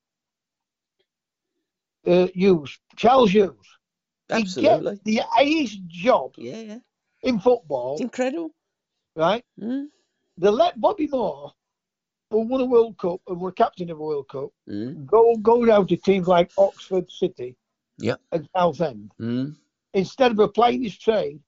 Uh, 2.08 2.28
Hughes, 2.34 2.80
Charles 2.96 3.30
Hughes, 3.32 3.78
he 4.34 4.42
absolutely. 4.42 4.94
gets 4.94 5.04
the 5.04 5.22
highest 5.30 5.80
job 5.88 6.34
Yeah, 6.38 6.62
yeah, 6.62 6.78
in 7.24 7.40
football, 7.40 7.98
incredible. 8.00 8.52
right? 9.16 9.44
Mm, 9.60 9.88
They 10.38 10.50
let 10.50 10.80
Bobby 10.80 11.08
Moore, 11.12 11.52
who 12.32 12.42
won 12.48 12.62
a 12.62 12.66
World 12.66 12.98
Cup 12.98 13.22
and 13.28 13.40
were 13.40 13.52
captain 13.52 13.90
of 13.90 14.00
a 14.00 14.04
World 14.04 14.28
Cup, 14.30 14.50
mm, 14.70 15.06
go 15.06 15.36
go 15.38 15.66
down 15.66 15.88
to 15.88 15.98
teams 15.98 16.28
like 16.28 16.52
Oxford 16.58 17.10
City 17.12 17.56
Yep. 18.00 18.20
and 18.32 18.50
Southend 18.56 19.12
mm, 19.20 19.56
instead 19.94 20.32
of 20.32 20.40
applying 20.40 20.82
his 20.84 20.98
trade 20.98 21.40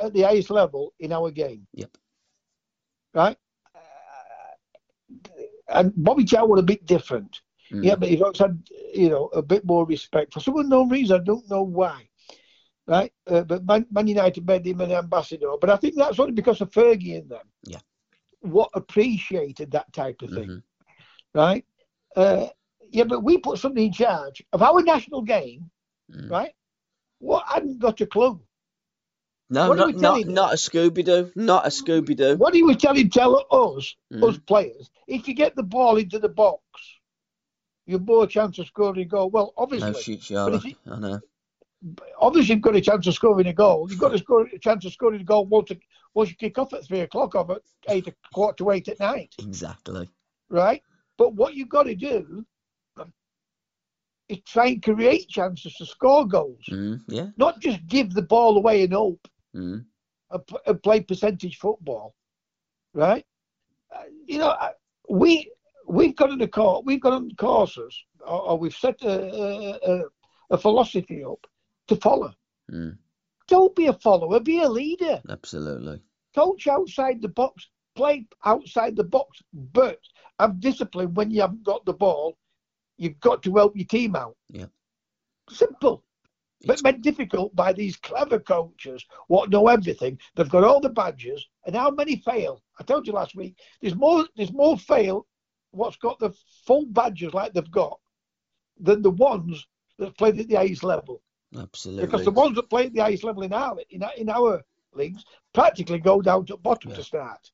at, 0.00 0.12
the 0.12 0.22
highest 0.22 0.50
level 0.50 0.92
in 1.00 1.12
our 1.12 1.30
game. 1.30 1.66
Yep. 1.74 1.96
Right? 3.14 3.36
Uh, 3.74 3.80
and 5.68 5.92
Bobby 5.96 6.24
Chow 6.24 6.46
was 6.46 6.60
a 6.60 6.64
bit 6.64 6.84
different. 6.86 7.40
mm. 7.72 7.84
Yeah, 7.84 7.96
but 7.96 8.08
he's 8.08 8.22
also 8.22 8.48
had, 8.48 8.62
you 8.94 9.08
know, 9.08 9.26
a 9.28 9.42
bit 9.42 9.64
more 9.64 9.84
respect 9.86 10.32
for 10.32 10.40
some 10.40 10.56
unknown 10.58 10.88
reason. 10.90 11.20
I 11.20 11.24
don't 11.24 11.48
know 11.50 11.62
why. 11.62 12.07
Right? 12.88 13.12
Uh, 13.26 13.42
but 13.42 13.64
Man, 13.66 13.86
Man 13.90 14.06
United 14.06 14.46
made 14.46 14.66
him 14.66 14.80
an 14.80 14.90
ambassador. 14.92 15.50
But 15.60 15.68
I 15.70 15.76
think 15.76 15.94
that's 15.94 16.18
only 16.18 16.32
because 16.32 16.60
of 16.62 16.70
Fergie 16.70 17.18
and 17.18 17.28
them. 17.28 17.46
Yeah. 17.64 17.80
What 18.40 18.70
appreciated 18.74 19.70
that 19.72 19.92
type 19.92 20.22
of 20.22 20.30
thing. 20.30 20.48
mhm, 20.48 20.62
Right? 21.34 21.64
Uh, 22.16 22.46
yeah, 22.90 23.04
but 23.04 23.22
we 23.22 23.36
put 23.38 23.58
somebody 23.58 23.86
in 23.86 23.92
charge 23.92 24.42
of 24.54 24.62
our 24.62 24.82
national 24.82 25.20
game, 25.20 25.70
mm. 26.10 26.30
right? 26.30 26.52
What 27.18 27.44
hadn't 27.46 27.78
got 27.78 28.00
a 28.00 28.06
clue. 28.06 28.40
No, 29.50 29.68
What 29.68 29.76
not 29.78 29.94
not 29.96 30.26
not 30.26 30.52
a 30.52 30.56
Scooby 30.56 31.04
Doo, 31.04 31.30
not 31.34 31.66
a 31.66 31.70
Scooby 31.70 32.16
Doo. 32.16 32.36
What 32.36 32.54
he 32.54 32.62
was 32.62 32.76
telling 32.76 33.10
tell 33.10 33.36
us, 33.50 33.94
Mm. 34.12 34.22
us 34.28 34.38
players, 34.46 34.90
if 35.06 35.28
you 35.28 35.34
get 35.34 35.54
the 35.56 35.62
ball 35.62 35.96
into 35.96 36.18
the 36.18 36.28
box, 36.28 36.62
you've 37.86 38.06
more 38.06 38.26
chance 38.26 38.58
of 38.58 38.66
scoring 38.66 39.02
a 39.02 39.04
goal. 39.04 39.28
Well, 39.30 39.52
obviously, 39.56 39.90
No 39.90 39.98
shit, 39.98 40.18
but 40.20 40.24
Charlotte. 40.24 40.54
if 40.56 40.64
you, 40.64 40.74
I 40.86 40.98
know. 40.98 41.20
Obviously 42.18 42.54
you've 42.54 42.62
got 42.62 42.76
a 42.76 42.80
chance 42.80 43.06
of 43.06 43.14
scoring 43.14 43.46
a 43.46 43.52
goal. 43.52 43.88
You've 43.90 44.00
got 44.00 44.10
to 44.12 44.18
score 44.18 44.42
a 44.52 44.58
chance 44.58 44.84
of 44.84 44.92
scoring 44.92 45.20
a 45.20 45.24
goal 45.24 45.46
once, 45.46 45.70
once 46.14 46.30
you 46.30 46.36
kick 46.36 46.58
off 46.58 46.72
at 46.72 46.84
three 46.84 47.00
o'clock 47.00 47.34
or 47.34 47.52
at 47.52 47.62
eight, 47.88 48.12
quarter 48.32 48.56
to 48.58 48.70
eight 48.72 48.88
at 48.88 48.98
night, 49.00 49.34
Exactly. 49.38 50.08
right? 50.48 50.82
But 51.16 51.34
what 51.34 51.54
you've 51.54 51.68
got 51.68 51.84
to 51.84 51.94
do 51.94 52.44
is 54.28 54.38
try 54.46 54.66
and 54.68 54.82
create 54.82 55.28
chances 55.28 55.74
to 55.76 55.86
score 55.86 56.26
goals, 56.26 56.64
Mm, 56.68 57.00
yeah. 57.08 57.28
not 57.36 57.60
just 57.60 57.86
give 57.86 58.12
the 58.12 58.22
ball 58.22 58.56
away 58.56 58.82
and 58.84 58.92
hope 58.92 59.26
Mm, 59.54 59.86
and, 60.30 60.42
and 60.66 60.82
play 60.82 61.00
percentage 61.00 61.56
football, 61.56 62.14
right? 62.92 63.24
Uh, 63.94 64.02
you 64.26 64.38
know, 64.38 64.54
we 65.08 65.50
we've 65.86 66.14
got 66.14 66.30
on 66.30 66.38
the 66.38 66.48
course, 66.48 66.82
we've 66.84 67.00
got 67.00 67.14
on 67.14 67.30
courses, 67.36 67.96
or, 68.20 68.42
or 68.50 68.58
we've 68.58 68.74
set 68.76 69.00
a, 69.02 69.08
a, 69.08 69.78
a, 69.92 70.02
a 70.50 70.58
philosophy 70.58 71.24
up 71.24 71.46
to 71.88 71.96
follow. 71.96 72.32
mm, 72.70 72.96
Don't 73.48 73.74
be 73.74 73.86
a 73.86 73.92
follower, 73.94 74.40
be 74.40 74.60
a 74.62 74.68
leader. 74.68 75.20
absolutely. 75.28 76.00
Coach 76.34 76.68
outside 76.68 77.20
the 77.22 77.28
box, 77.28 77.68
play 77.96 78.26
outside 78.44 78.94
the 78.96 79.04
box, 79.04 79.42
but 79.52 79.98
have 80.38 80.60
discipline 80.60 81.14
when 81.14 81.30
you 81.30 81.40
haven't 81.40 81.64
got 81.64 81.84
the 81.84 81.92
ball. 81.92 82.36
You've 82.96 83.18
got 83.20 83.42
to 83.44 83.54
help 83.54 83.76
your 83.76 83.86
team 83.86 84.14
out. 84.16 84.36
Yeah. 84.50 84.66
Simple. 85.50 86.04
But 86.66 86.82
made 86.82 87.02
difficult 87.02 87.54
by 87.54 87.72
these 87.72 87.96
clever 87.96 88.40
coaches 88.40 89.04
what 89.28 89.48
know 89.50 89.68
everything. 89.68 90.18
They've 90.34 90.48
got 90.48 90.64
all 90.64 90.80
the 90.80 90.88
badges, 90.88 91.46
and 91.64 91.74
how 91.76 91.90
many 91.90 92.16
fail? 92.16 92.62
I 92.80 92.82
told 92.82 93.06
you 93.06 93.12
last 93.12 93.36
week. 93.36 93.56
There's 93.80 93.94
more. 93.94 94.26
There's 94.36 94.52
more 94.52 94.76
fail. 94.76 95.26
What's 95.70 95.96
got 95.96 96.18
the 96.18 96.32
full 96.66 96.86
badges 96.86 97.32
like 97.32 97.52
they've 97.52 97.70
got 97.70 98.00
than 98.80 99.02
the 99.02 99.10
ones 99.10 99.64
that 99.98 100.18
played 100.18 100.40
at 100.40 100.48
the 100.48 100.56
highest 100.56 100.82
level. 100.82 101.22
Absolutely. 101.56 102.06
Because 102.06 102.24
the 102.24 102.30
ones 102.30 102.56
that 102.56 102.68
play 102.68 102.86
at 102.86 102.92
the 102.92 103.00
highest 103.00 103.24
level 103.24 103.42
in 103.42 103.52
our 103.52 103.78
in 103.90 104.02
our, 104.02 104.12
in 104.16 104.28
our 104.28 104.62
leagues 104.92 105.24
practically 105.54 105.98
go 105.98 106.20
down 106.20 106.44
to 106.46 106.54
the 106.54 106.58
bottom 106.58 106.90
Yeah. 106.90 106.96
to 106.96 107.04
start. 107.04 107.50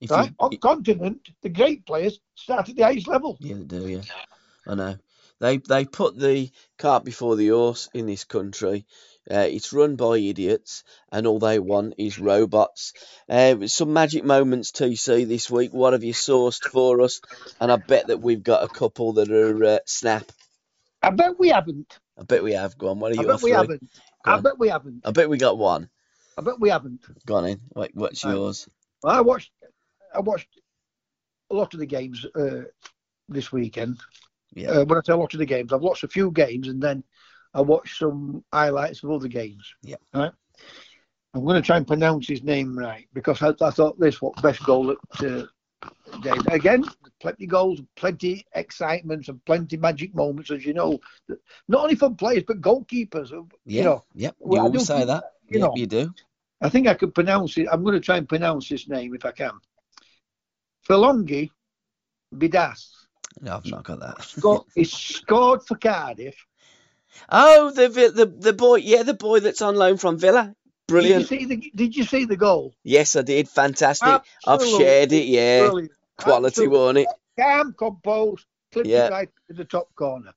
If 0.00 0.10
right? 0.10 0.28
you- 0.28 0.36
On 0.40 0.56
continent, 0.58 1.28
the 1.42 1.48
great 1.48 1.86
players 1.86 2.20
start 2.34 2.68
at 2.68 2.76
the 2.76 2.82
highest 2.82 3.08
level. 3.08 3.38
Yeah, 3.40 3.54
they 3.56 3.64
do. 3.64 3.86
Yeah, 3.88 4.02
I 4.66 4.74
know. 4.74 4.96
They 5.38 5.58
they 5.58 5.84
put 5.84 6.18
the 6.18 6.50
cart 6.78 7.04
before 7.04 7.36
the 7.36 7.48
horse 7.48 7.88
in 7.94 8.06
this 8.06 8.24
country. 8.24 8.86
Uh, 9.28 9.38
it's 9.50 9.72
run 9.72 9.96
by 9.96 10.18
idiots, 10.18 10.84
and 11.10 11.26
all 11.26 11.38
they 11.40 11.58
want 11.58 11.94
is 11.98 12.18
robots. 12.18 12.92
Uh, 13.28 13.66
some 13.66 13.92
magic 13.92 14.24
moments, 14.24 14.70
TC, 14.70 15.26
this 15.26 15.50
week. 15.50 15.72
What 15.74 15.94
have 15.94 16.04
you 16.04 16.12
sourced 16.14 16.62
for 16.62 17.00
us? 17.02 17.20
And 17.60 17.72
I 17.72 17.76
bet 17.76 18.06
that 18.06 18.20
we've 18.20 18.42
got 18.42 18.62
a 18.62 18.68
couple 18.68 19.14
that 19.14 19.30
are 19.30 19.64
uh, 19.64 19.78
snap. 19.86 20.30
I 21.02 21.10
bet 21.10 21.38
we 21.38 21.48
haven't. 21.48 21.98
I 22.18 22.22
bet 22.22 22.42
we 22.42 22.52
have. 22.52 22.76
Go 22.78 22.88
on. 22.88 22.98
What 22.98 23.12
are 23.12 23.18
I 23.18 23.22
you 23.22 23.26
bet 23.28 23.42
we 23.42 23.50
haven't. 23.50 23.80
Go 24.24 24.30
I 24.32 24.34
on. 24.36 24.42
bet 24.42 24.58
we 24.58 24.68
haven't. 24.68 25.02
I 25.04 25.10
bet 25.10 25.28
we 25.28 25.38
got 25.38 25.58
one. 25.58 25.88
I 26.38 26.42
bet 26.42 26.60
we 26.60 26.68
haven't. 26.70 27.00
Gone 27.26 27.46
in. 27.46 27.60
Wait, 27.74 27.90
what's 27.94 28.24
Right. 28.24 28.32
yours? 28.32 28.68
I 29.04 29.20
watched. 29.20 29.52
I 30.14 30.20
watched 30.20 30.48
a 31.50 31.54
lot 31.54 31.72
of 31.74 31.80
the 31.80 31.86
games 31.86 32.24
uh, 32.34 32.62
this 33.28 33.52
weekend. 33.52 34.00
Yeah. 34.54 34.70
Uh, 34.70 34.84
when 34.84 34.98
I 34.98 35.02
say 35.04 35.12
a 35.12 35.16
lot 35.16 35.34
of 35.34 35.38
the 35.38 35.46
games, 35.46 35.72
I've 35.72 35.80
watched 35.82 36.04
a 36.04 36.08
few 36.08 36.30
games 36.30 36.68
and 36.68 36.82
then 36.82 37.04
I 37.54 37.60
watched 37.60 37.98
some 37.98 38.44
highlights 38.52 39.02
of 39.02 39.10
other 39.10 39.28
games. 39.28 39.74
Yeah. 39.82 39.96
Right. 40.14 40.32
I'm 41.34 41.44
going 41.44 41.60
to 41.60 41.66
try 41.66 41.76
and 41.76 41.86
pronounce 41.86 42.26
his 42.28 42.42
name 42.42 42.78
right 42.78 43.06
because 43.12 43.42
I, 43.42 43.52
I 43.60 43.70
thought 43.70 44.00
this 44.00 44.22
was 44.22 44.32
best 44.42 44.64
goal 44.64 44.90
at 44.92 45.24
uh. 45.24 45.44
Again, 46.48 46.84
plenty 47.20 47.46
goals, 47.46 47.80
plenty 47.96 48.46
excitement, 48.54 49.28
and 49.28 49.44
plenty 49.44 49.76
magic 49.76 50.14
moments, 50.14 50.50
as 50.50 50.64
you 50.64 50.74
know. 50.74 51.00
Not 51.68 51.82
only 51.82 51.94
for 51.94 52.10
players 52.14 52.44
but 52.46 52.60
goalkeepers. 52.60 53.30
Yeah. 53.64 53.78
You 53.78 53.84
know, 53.84 54.04
yep. 54.14 54.36
You 54.40 54.58
always 54.58 54.86
say 54.86 55.04
that. 55.04 55.24
you 55.48 55.58
yep, 55.58 55.68
know. 55.68 55.72
you 55.76 55.86
do. 55.86 56.14
I 56.60 56.68
think 56.68 56.86
I 56.86 56.94
could 56.94 57.14
pronounce 57.14 57.58
it. 57.58 57.68
I'm 57.70 57.82
going 57.82 57.94
to 57.94 58.00
try 58.00 58.16
and 58.16 58.28
pronounce 58.28 58.68
this 58.68 58.88
name 58.88 59.14
if 59.14 59.24
I 59.24 59.32
can. 59.32 59.52
Felongi 60.88 61.50
Bidas. 62.34 62.88
No, 63.40 63.56
I've 63.56 63.66
not 63.66 63.84
got 63.84 64.00
that. 64.00 64.22
Scored, 64.22 64.62
he 64.74 64.84
scored 64.84 65.62
for 65.66 65.76
Cardiff. 65.76 66.36
Oh, 67.30 67.70
the 67.70 67.88
the 67.88 68.26
the 68.26 68.52
boy, 68.52 68.76
yeah, 68.76 69.02
the 69.02 69.14
boy 69.14 69.40
that's 69.40 69.62
on 69.62 69.76
loan 69.76 69.96
from 69.96 70.18
Villa. 70.18 70.54
Brilliant. 70.88 71.28
Did 71.28 71.40
you 71.40 71.46
see 71.48 71.54
the 71.56 71.72
Did 71.74 71.96
you 71.96 72.04
see 72.04 72.24
the 72.24 72.36
goal? 72.36 72.74
Yes, 72.84 73.16
I 73.16 73.22
did. 73.22 73.48
Fantastic. 73.48 74.22
I've 74.46 74.64
shared 74.64 75.12
it. 75.12 75.26
Yeah, 75.26 75.66
Brilliant. 75.66 75.92
quality, 76.16 76.46
Absolutely. 76.46 76.78
wasn't 76.78 76.98
it? 76.98 77.08
Calm, 77.38 77.72
composed, 77.76 78.46
clipped 78.72 78.88
Yeah. 78.88 79.08
right 79.08 79.28
in 79.50 79.56
the 79.56 79.64
top 79.64 79.92
corner. 79.96 80.32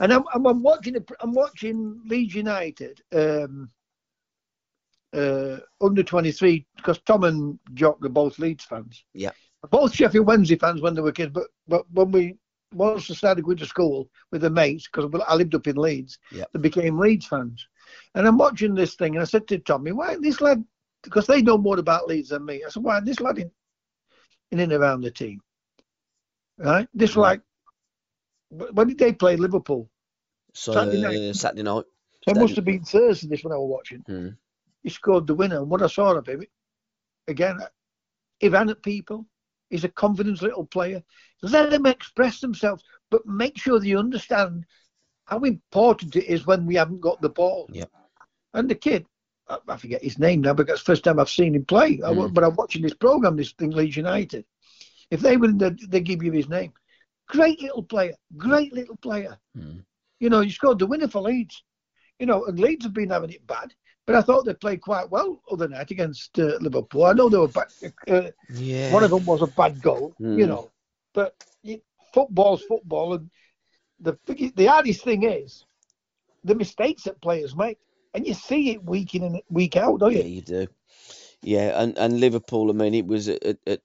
And 0.00 0.12
I'm, 0.12 0.24
I'm, 0.34 0.46
I'm 0.46 0.62
watching. 0.62 0.96
I'm 1.20 1.32
watching 1.32 2.00
Leeds 2.06 2.34
United 2.34 3.00
um, 3.12 3.70
uh, 5.12 5.58
under 5.80 6.02
23 6.02 6.66
because 6.76 6.98
Tom 7.00 7.24
and 7.24 7.58
Jock 7.74 8.04
are 8.04 8.08
both 8.08 8.38
Leeds 8.38 8.64
fans. 8.64 9.04
Yeah. 9.12 9.30
Both 9.70 9.94
Sheffield 9.94 10.26
Wednesday 10.26 10.56
fans 10.56 10.80
when 10.80 10.94
they 10.94 11.02
were 11.02 11.12
kids, 11.12 11.32
but 11.32 11.48
but 11.68 11.84
when 11.92 12.10
we 12.10 12.36
once 12.74 13.06
they 13.06 13.14
started 13.14 13.44
going 13.44 13.58
to 13.58 13.66
school 13.66 14.08
with 14.30 14.40
the 14.40 14.48
mates 14.50 14.88
because 14.90 15.08
I 15.28 15.34
lived 15.34 15.54
up 15.54 15.66
in 15.66 15.76
Leeds, 15.76 16.18
Yeah. 16.32 16.44
they 16.52 16.58
became 16.58 16.98
Leeds 16.98 17.26
fans. 17.26 17.68
And 18.14 18.26
I'm 18.26 18.38
watching 18.38 18.74
this 18.74 18.94
thing, 18.94 19.14
and 19.14 19.22
I 19.22 19.24
said 19.24 19.46
to 19.48 19.58
Tommy, 19.58 19.92
"Why 19.92 20.16
this 20.16 20.40
lad?" 20.40 20.64
Because 21.02 21.26
they 21.26 21.42
know 21.42 21.58
more 21.58 21.78
about 21.78 22.06
Leeds 22.06 22.28
than 22.28 22.44
me. 22.44 22.62
I 22.64 22.68
said, 22.68 22.82
"Why 22.82 23.00
this 23.00 23.20
lad 23.20 23.38
in, 23.38 23.50
in 24.50 24.60
and 24.60 24.72
around 24.72 25.00
the 25.02 25.10
team?" 25.10 25.40
Right? 26.58 26.88
This 26.94 27.14
Yeah. 27.16 27.22
like 27.22 27.42
when 28.50 28.88
did 28.88 28.98
they 28.98 29.12
play 29.12 29.36
Liverpool? 29.36 29.90
So 30.52 30.72
Saturday 30.74 31.00
Saturday 31.00 31.26
night. 31.28 31.36
Saturday 31.36 31.62
night. 31.62 31.84
So 32.24 32.30
it 32.30 32.36
must 32.36 32.56
have 32.56 32.64
been 32.64 32.84
Thursday. 32.84 33.28
This 33.28 33.42
when 33.42 33.52
I 33.52 33.56
was 33.56 33.70
watching. 33.70 34.00
Hmm. 34.00 34.28
He 34.82 34.90
scored 34.90 35.26
the 35.26 35.34
winner, 35.34 35.58
and 35.58 35.70
what 35.70 35.82
I 35.82 35.86
saw 35.86 36.14
of 36.14 36.26
him, 36.28 36.44
again, 37.28 37.58
he 38.40 38.48
ran 38.48 38.68
at 38.68 38.82
people. 38.82 39.26
He's 39.70 39.84
a 39.84 39.88
confident 39.88 40.42
little 40.42 40.66
player. 40.66 41.02
Let 41.40 41.70
them 41.70 41.86
express 41.86 42.40
themselves, 42.40 42.84
but 43.10 43.24
make 43.24 43.56
sure 43.56 43.80
they 43.80 43.94
understand 43.94 44.66
how 45.24 45.38
important 45.40 46.16
it 46.16 46.24
is 46.26 46.46
when 46.46 46.66
we 46.66 46.74
haven't 46.74 47.00
got 47.00 47.20
the 47.20 47.28
ball. 47.28 47.68
Yep. 47.72 47.90
And 48.54 48.68
the 48.68 48.74
kid, 48.74 49.06
I, 49.48 49.58
I 49.68 49.76
forget 49.76 50.02
his 50.02 50.18
name 50.18 50.40
now, 50.42 50.52
because 50.54 50.74
it's 50.74 50.82
the 50.82 50.92
first 50.92 51.04
time 51.04 51.18
I've 51.18 51.30
seen 51.30 51.54
him 51.54 51.64
play. 51.64 52.00
I 52.04 52.12
Mm. 52.12 52.34
but 52.34 52.44
I'm 52.44 52.54
watching 52.56 52.82
this 52.82 52.94
program, 52.94 53.36
this 53.36 53.52
thing, 53.52 53.70
Leeds 53.70 53.96
United. 53.96 54.44
If 55.10 55.20
they 55.20 55.36
would, 55.36 55.58
they, 55.58 55.70
they 55.88 56.00
give 56.00 56.22
you 56.22 56.32
his 56.32 56.48
name. 56.48 56.72
Great 57.28 57.60
little 57.62 57.82
player, 57.82 58.14
great 58.36 58.72
little 58.72 58.96
player. 58.96 59.38
Hmm. 59.56 59.78
You 60.20 60.30
know, 60.30 60.40
he 60.40 60.50
scored 60.50 60.78
the 60.78 60.86
winner 60.86 61.08
for 61.08 61.22
Leeds. 61.22 61.62
You 62.18 62.26
know, 62.26 62.44
and 62.44 62.58
Leeds 62.58 62.84
have 62.84 62.92
been 62.94 63.10
having 63.10 63.30
it 63.30 63.46
bad, 63.46 63.74
but 64.06 64.14
I 64.16 64.20
thought 64.22 64.44
they 64.44 64.54
played 64.54 64.80
quite 64.80 65.10
well 65.10 65.40
other 65.50 65.66
night 65.68 65.90
against 65.90 66.38
uh, 66.38 66.56
Liverpool. 66.60 67.04
I 67.04 67.12
know 67.14 67.28
they 67.28 67.38
were 67.38 67.48
bad. 67.48 67.68
Uh, 68.08 68.30
Yeah. 68.54 68.92
one 68.92 69.02
of 69.02 69.10
them 69.10 69.24
was 69.24 69.42
a 69.42 69.46
bad 69.46 69.80
goal, 69.82 70.14
Mm. 70.20 70.38
you 70.38 70.46
know, 70.46 70.70
but 71.14 71.34
football's 72.14 72.62
football, 72.62 73.14
and 73.14 73.30
the 74.02 74.52
the 74.56 74.66
hardest 74.66 75.04
thing 75.04 75.22
is 75.22 75.64
the 76.44 76.54
mistakes 76.54 77.04
that 77.04 77.20
players 77.20 77.56
make, 77.56 77.78
and 78.14 78.26
you 78.26 78.34
see 78.34 78.70
it 78.70 78.84
week 78.84 79.14
in 79.14 79.22
and 79.22 79.40
week 79.48 79.76
out, 79.76 80.00
don't 80.00 80.12
you? 80.12 80.18
Yeah, 80.18 80.24
you? 80.24 80.40
do. 80.42 80.66
Yeah, 81.42 81.80
and, 81.82 81.98
and 81.98 82.20
Liverpool, 82.20 82.70
I 82.70 82.72
mean, 82.72 82.94
it 82.94 83.06
was 83.06 83.28
at, 83.28 83.58
at, 83.66 83.80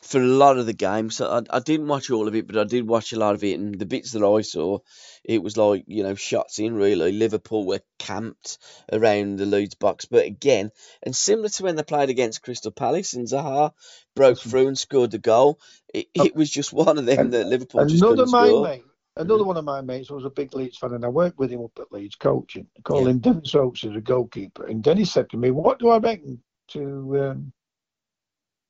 for 0.00 0.18
a 0.18 0.26
lot 0.26 0.56
of 0.56 0.64
the 0.66 0.72
game. 0.72 1.10
So 1.10 1.30
I, 1.30 1.56
I 1.56 1.60
didn't 1.60 1.88
watch 1.88 2.10
all 2.10 2.26
of 2.26 2.34
it, 2.34 2.46
but 2.46 2.56
I 2.56 2.64
did 2.64 2.86
watch 2.86 3.12
a 3.12 3.18
lot 3.18 3.34
of 3.34 3.44
it. 3.44 3.58
And 3.58 3.78
the 3.78 3.84
bits 3.84 4.12
that 4.12 4.24
I 4.24 4.40
saw, 4.40 4.78
it 5.22 5.42
was 5.42 5.58
like, 5.58 5.84
you 5.86 6.02
know, 6.02 6.14
shots 6.14 6.58
in 6.58 6.74
really. 6.74 7.12
Liverpool 7.12 7.66
were 7.66 7.80
camped 7.98 8.58
around 8.90 9.36
the 9.36 9.46
Leeds 9.46 9.74
box. 9.74 10.06
But 10.06 10.24
again, 10.24 10.70
and 11.02 11.14
similar 11.14 11.50
to 11.50 11.62
when 11.64 11.76
they 11.76 11.82
played 11.82 12.08
against 12.08 12.42
Crystal 12.42 12.70
Palace 12.70 13.12
and 13.12 13.26
Zaha 13.26 13.72
broke 14.14 14.38
mm-hmm. 14.38 14.48
through 14.48 14.68
and 14.68 14.78
scored 14.78 15.10
the 15.10 15.18
goal, 15.18 15.60
it, 15.92 16.06
oh. 16.18 16.24
it 16.24 16.34
was 16.34 16.50
just 16.50 16.72
one 16.72 16.96
of 16.96 17.04
them 17.04 17.18
And 17.18 17.34
that 17.34 17.46
Liverpool 17.46 17.84
just 17.84 18.02
Another 18.02 18.24
couldn't 18.24 18.28
score. 18.28 18.68
mate, 18.68 18.84
another 19.16 19.44
one 19.44 19.56
of 19.56 19.64
my 19.64 19.80
mates 19.80 20.10
was 20.10 20.24
a 20.24 20.30
big 20.30 20.54
Leeds 20.54 20.78
fan, 20.78 20.92
and 20.94 21.04
I 21.04 21.08
worked 21.08 21.38
with 21.38 21.50
him 21.50 21.62
up 21.62 21.78
at 21.78 21.92
Leeds 21.92 22.16
coaching. 22.16 22.66
I 22.76 22.82
call 22.82 23.02
Yeah. 23.04 23.10
him 23.10 23.18
Dennis 23.20 23.54
Oakes 23.54 23.84
as 23.84 23.94
a 23.96 24.00
goalkeeper, 24.00 24.66
and 24.66 24.82
Dennis 24.82 25.12
said 25.12 25.30
to 25.30 25.36
me, 25.36 25.50
"What 25.50 25.78
do 25.78 25.88
I 25.90 25.98
reckon 25.98 26.42
to 26.68 27.18
um, 27.30 27.52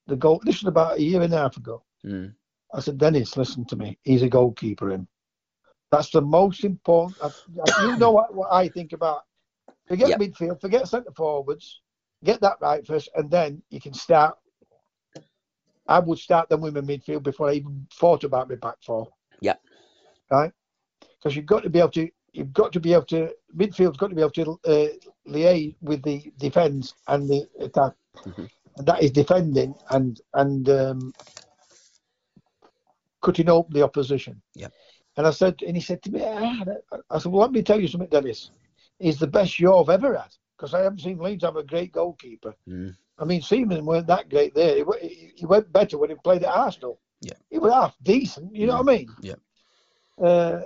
the 0.07 0.17
goal?" 0.17 0.41
This 0.45 0.63
was 0.63 0.69
about 0.69 0.99
a 0.99 1.03
year 1.03 1.23
and 1.23 1.33
a 1.33 1.39
half 1.39 1.57
ago. 1.57 1.83
Mm. 2.05 2.35
I 2.75 2.81
said, 2.81 2.99
Dennis, 2.99 3.37
listen 3.37 3.65
to 3.67 3.77
me. 3.77 3.99
He's 4.03 4.23
a 4.23 4.29
goalkeeper, 4.29 4.91
and 4.91 5.07
that's 5.91 6.11
the 6.11 6.21
most 6.21 6.65
important. 6.65 7.17
I- 7.23 7.83
You 7.83 7.97
know 7.97 8.11
what, 8.11 8.35
what 8.35 8.53
I 8.53 8.69
think 8.69 8.93
about. 8.93 9.23
Forget 9.87 10.09
Yep. 10.09 10.19
midfield, 10.21 10.61
forget 10.61 10.89
centre 10.89 11.13
forwards, 11.13 11.81
get 12.25 12.41
that 12.41 12.61
right 12.61 12.85
first, 12.87 13.09
and 13.15 13.31
then 13.31 13.63
you 13.71 13.81
can 13.81 13.95
start. 13.95 14.37
I 15.89 16.01
would 16.01 16.19
start 16.19 16.49
them 16.49 16.61
with 16.61 16.75
my 16.75 16.81
midfield 16.81 17.23
before 17.23 17.49
I 17.49 17.53
even 17.55 17.87
thought 17.95 18.25
about 18.25 18.49
my 18.49 18.57
back 18.57 18.83
four. 18.83 19.09
Yep. 19.41 19.63
Right, 20.31 20.53
because 21.01 21.37
you've 21.37 21.47
got 21.47 21.63
to 21.63 21.71
be 21.71 21.79
able 21.79 21.91
to. 21.91 22.09
You've 22.33 22.53
got 22.53 22.73
to 22.73 22.81
be 22.81 22.93
able 22.93 23.07
to. 23.07 23.31
Midfield's 23.57 23.97
got 23.97 24.09
to 24.09 24.15
be 24.15 24.21
able 24.21 24.31
to 24.33 24.61
uh, 24.67 24.89
liaise 25.29 25.77
with 25.81 26.03
the 26.03 26.31
defence 26.39 26.95
and 27.09 27.29
the 27.29 27.49
attack. 27.61 27.93
Mhm. 28.25 28.51
And 28.77 28.87
that 28.87 29.03
is 29.03 29.11
defending 29.11 29.75
and 29.91 30.21
and 30.35 30.69
um, 30.69 31.13
cutting 33.23 33.49
open 33.49 33.75
the 33.75 33.83
opposition. 33.83 34.43
Yeah. 34.55 34.69
And 35.17 35.27
I 35.27 35.31
said, 35.31 35.57
and 35.67 35.75
he 35.75 35.83
said 35.83 36.03
to 36.03 36.11
me, 36.11 36.21
ah, 36.23 36.65
I 37.11 37.19
said, 37.19 37.33
well, 37.33 37.41
let 37.41 37.53
me 37.53 37.63
tell 37.63 37.81
you 37.81 37.89
something, 37.89 38.11
Dennis. 38.11 38.51
He's 38.99 39.19
the 39.19 39.27
best 39.27 39.59
you've 39.59 39.89
ever 39.89 40.15
had 40.15 40.35
because 40.57 40.75
I 40.75 40.81
haven't 40.83 41.01
seen 41.01 41.19
Leeds 41.19 41.45
have 41.45 41.57
a 41.57 41.65
great 41.65 41.93
goalkeeper. 41.93 42.55
Mm. 42.69 42.95
I 43.19 43.25
mean, 43.25 43.41
Seaman 43.41 43.87
weren't 43.87 44.07
that 44.09 44.29
great 44.29 44.55
there. 44.55 44.77
He, 44.77 45.09
he 45.09 45.33
he 45.37 45.47
went 45.47 45.73
better 45.73 45.97
when 45.97 46.11
he 46.11 46.17
played 46.17 46.45
at 46.45 46.55
Arsenal. 46.55 47.01
Yeah. 47.23 47.33
He 47.51 47.59
was 47.59 47.73
half 47.73 47.97
decent, 48.03 48.55
you 48.55 48.67
know 48.67 48.75
what 48.75 48.89
I 48.95 48.97
mean? 48.99 49.09
Yeah. 49.23 49.37
Uh, 50.19 50.61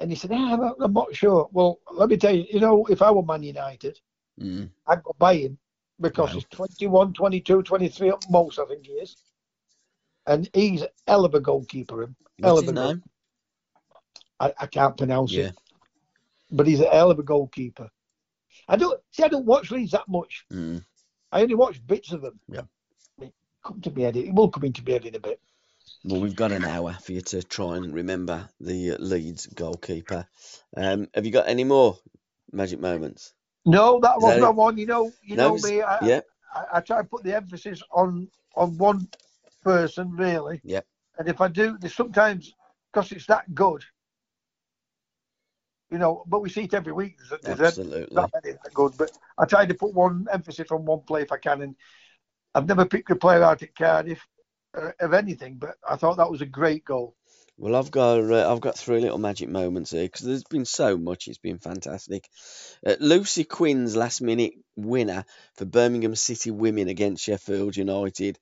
and 0.00 0.10
he 0.10 0.16
said, 0.16 0.30
ah, 0.32 0.72
I'm, 0.80 0.92
not, 0.92 1.14
sure. 1.14 1.48
Well, 1.52 1.80
let 1.92 2.08
me 2.08 2.16
tell 2.16 2.34
you, 2.34 2.46
you 2.50 2.60
know, 2.60 2.86
if 2.86 3.02
I 3.02 3.10
were 3.10 3.22
Man 3.22 3.42
United, 3.42 3.98
Mm. 4.40 4.70
I'd 4.86 5.02
go 5.02 5.14
buy 5.18 5.34
him 5.36 5.58
because 6.00 6.28
Wow. 6.30 6.34
he's 6.34 6.44
21, 6.50 7.12
22, 7.12 7.62
23 7.62 8.08
at 8.08 8.30
most, 8.30 8.58
I 8.58 8.64
think 8.64 8.86
he 8.86 8.92
is. 8.92 9.16
And 10.26 10.48
he's 10.54 10.80
a 10.80 10.88
hell 11.06 11.26
of 11.26 11.34
a 11.34 11.40
goalkeeper. 11.40 12.02
him. 12.04 12.16
Hell 12.42 12.54
What's 12.54 12.62
of 12.62 12.64
his 12.64 12.70
a 12.72 12.74
goal- 12.74 12.88
name? 12.94 13.02
I, 14.38 14.54
I 14.58 14.66
can't 14.66 14.96
pronounce 14.96 15.32
Yeah. 15.32 15.48
it, 15.48 15.58
but 16.50 16.66
he's 16.66 16.80
a 16.80 16.88
hell 16.88 17.10
of 17.10 17.18
a 17.18 17.22
goalkeeper. 17.22 17.90
I 18.66 18.76
don't 18.76 18.98
see. 19.10 19.24
I 19.24 19.28
don't 19.28 19.44
watch 19.44 19.70
Leeds 19.70 19.92
that 19.92 20.08
much. 20.08 20.46
Mm. 20.50 20.82
I 21.32 21.42
only 21.42 21.54
watch 21.54 21.86
bits 21.86 22.12
of 22.12 22.22
them. 22.22 22.40
Yeah. 22.48 22.62
It 23.20 23.34
come 23.62 23.80
to 23.82 23.90
my 23.90 24.02
head. 24.02 24.16
It 24.16 24.32
will 24.32 24.48
come 24.48 24.64
into 24.64 24.82
head 24.90 25.04
in 25.04 25.16
a 25.16 25.20
bit. 25.20 25.38
Well, 26.04 26.20
we've 26.20 26.36
got 26.36 26.52
an 26.52 26.64
hour 26.64 26.96
for 27.02 27.12
you 27.12 27.20
to 27.20 27.42
try 27.42 27.76
and 27.76 27.92
remember 27.92 28.48
the 28.58 28.96
Leeds 28.98 29.46
goalkeeper. 29.46 30.26
Um, 30.76 31.08
have 31.14 31.26
you 31.26 31.32
got 31.32 31.48
any 31.48 31.64
more 31.64 31.98
magic 32.52 32.80
moments? 32.80 33.34
No, 33.66 34.00
that 34.00 34.20
was 34.20 34.40
that 34.40 34.48
it? 34.48 34.54
one. 34.54 34.78
You 34.78 34.86
know, 34.86 35.12
you 35.22 35.36
No, 35.36 35.56
know 35.56 35.68
me. 35.68 35.82
I, 35.82 35.98
Yeah, 36.06 36.20
I, 36.54 36.78
I 36.78 36.80
try 36.80 36.98
to 36.98 37.04
put 37.04 37.22
the 37.22 37.36
emphasis 37.36 37.82
on 37.92 38.28
on 38.56 38.78
one 38.78 39.08
person 39.62 40.10
really. 40.16 40.60
Yep. 40.64 40.86
And 41.18 41.28
if 41.28 41.40
I 41.40 41.48
do, 41.48 41.76
there's 41.78 41.94
sometimes 41.94 42.54
because 42.92 43.12
it's 43.12 43.26
that 43.26 43.54
good. 43.54 43.84
You 45.90 45.98
know, 45.98 46.24
but 46.26 46.40
we 46.40 46.48
see 46.48 46.62
it 46.62 46.74
every 46.74 46.92
week. 46.92 47.18
There's, 47.42 47.60
absolutely. 47.60 48.14
not 48.14 48.30
many 48.32 48.56
that 48.62 48.72
good, 48.72 48.92
but 48.96 49.10
I 49.36 49.44
try 49.44 49.66
to 49.66 49.74
put 49.74 49.92
one 49.92 50.26
emphasis 50.32 50.70
on 50.70 50.84
one 50.84 51.00
play 51.00 51.22
if 51.22 51.32
I 51.32 51.36
can. 51.36 51.62
And 51.62 51.76
I've 52.54 52.68
never 52.68 52.86
picked 52.86 53.10
a 53.10 53.16
player 53.16 53.42
out 53.42 53.62
at 53.62 53.74
Cardiff 53.74 54.24
of 54.74 55.14
anything, 55.14 55.56
but 55.56 55.76
I 55.88 55.96
thought 55.96 56.16
that 56.18 56.30
was 56.30 56.40
a 56.40 56.46
great 56.46 56.84
goal. 56.84 57.14
Well, 57.58 57.76
I've 57.76 57.90
got 57.90 58.20
uh, 58.20 58.50
I've 58.50 58.62
got 58.62 58.78
three 58.78 59.00
little 59.00 59.18
magic 59.18 59.50
moments 59.50 59.90
here 59.90 60.04
because 60.04 60.24
there's 60.24 60.44
been 60.44 60.64
so 60.64 60.96
much. 60.96 61.28
It's 61.28 61.38
been 61.38 61.58
fantastic. 61.58 62.26
Uh, 62.86 62.96
Lucy 63.00 63.44
Quinn's 63.44 63.94
last 63.96 64.22
minute 64.22 64.54
winner 64.76 65.24
for 65.56 65.66
Birmingham 65.66 66.14
City 66.14 66.50
women 66.50 66.88
against 66.88 67.22
Sheffield 67.24 67.76
United. 67.76 68.38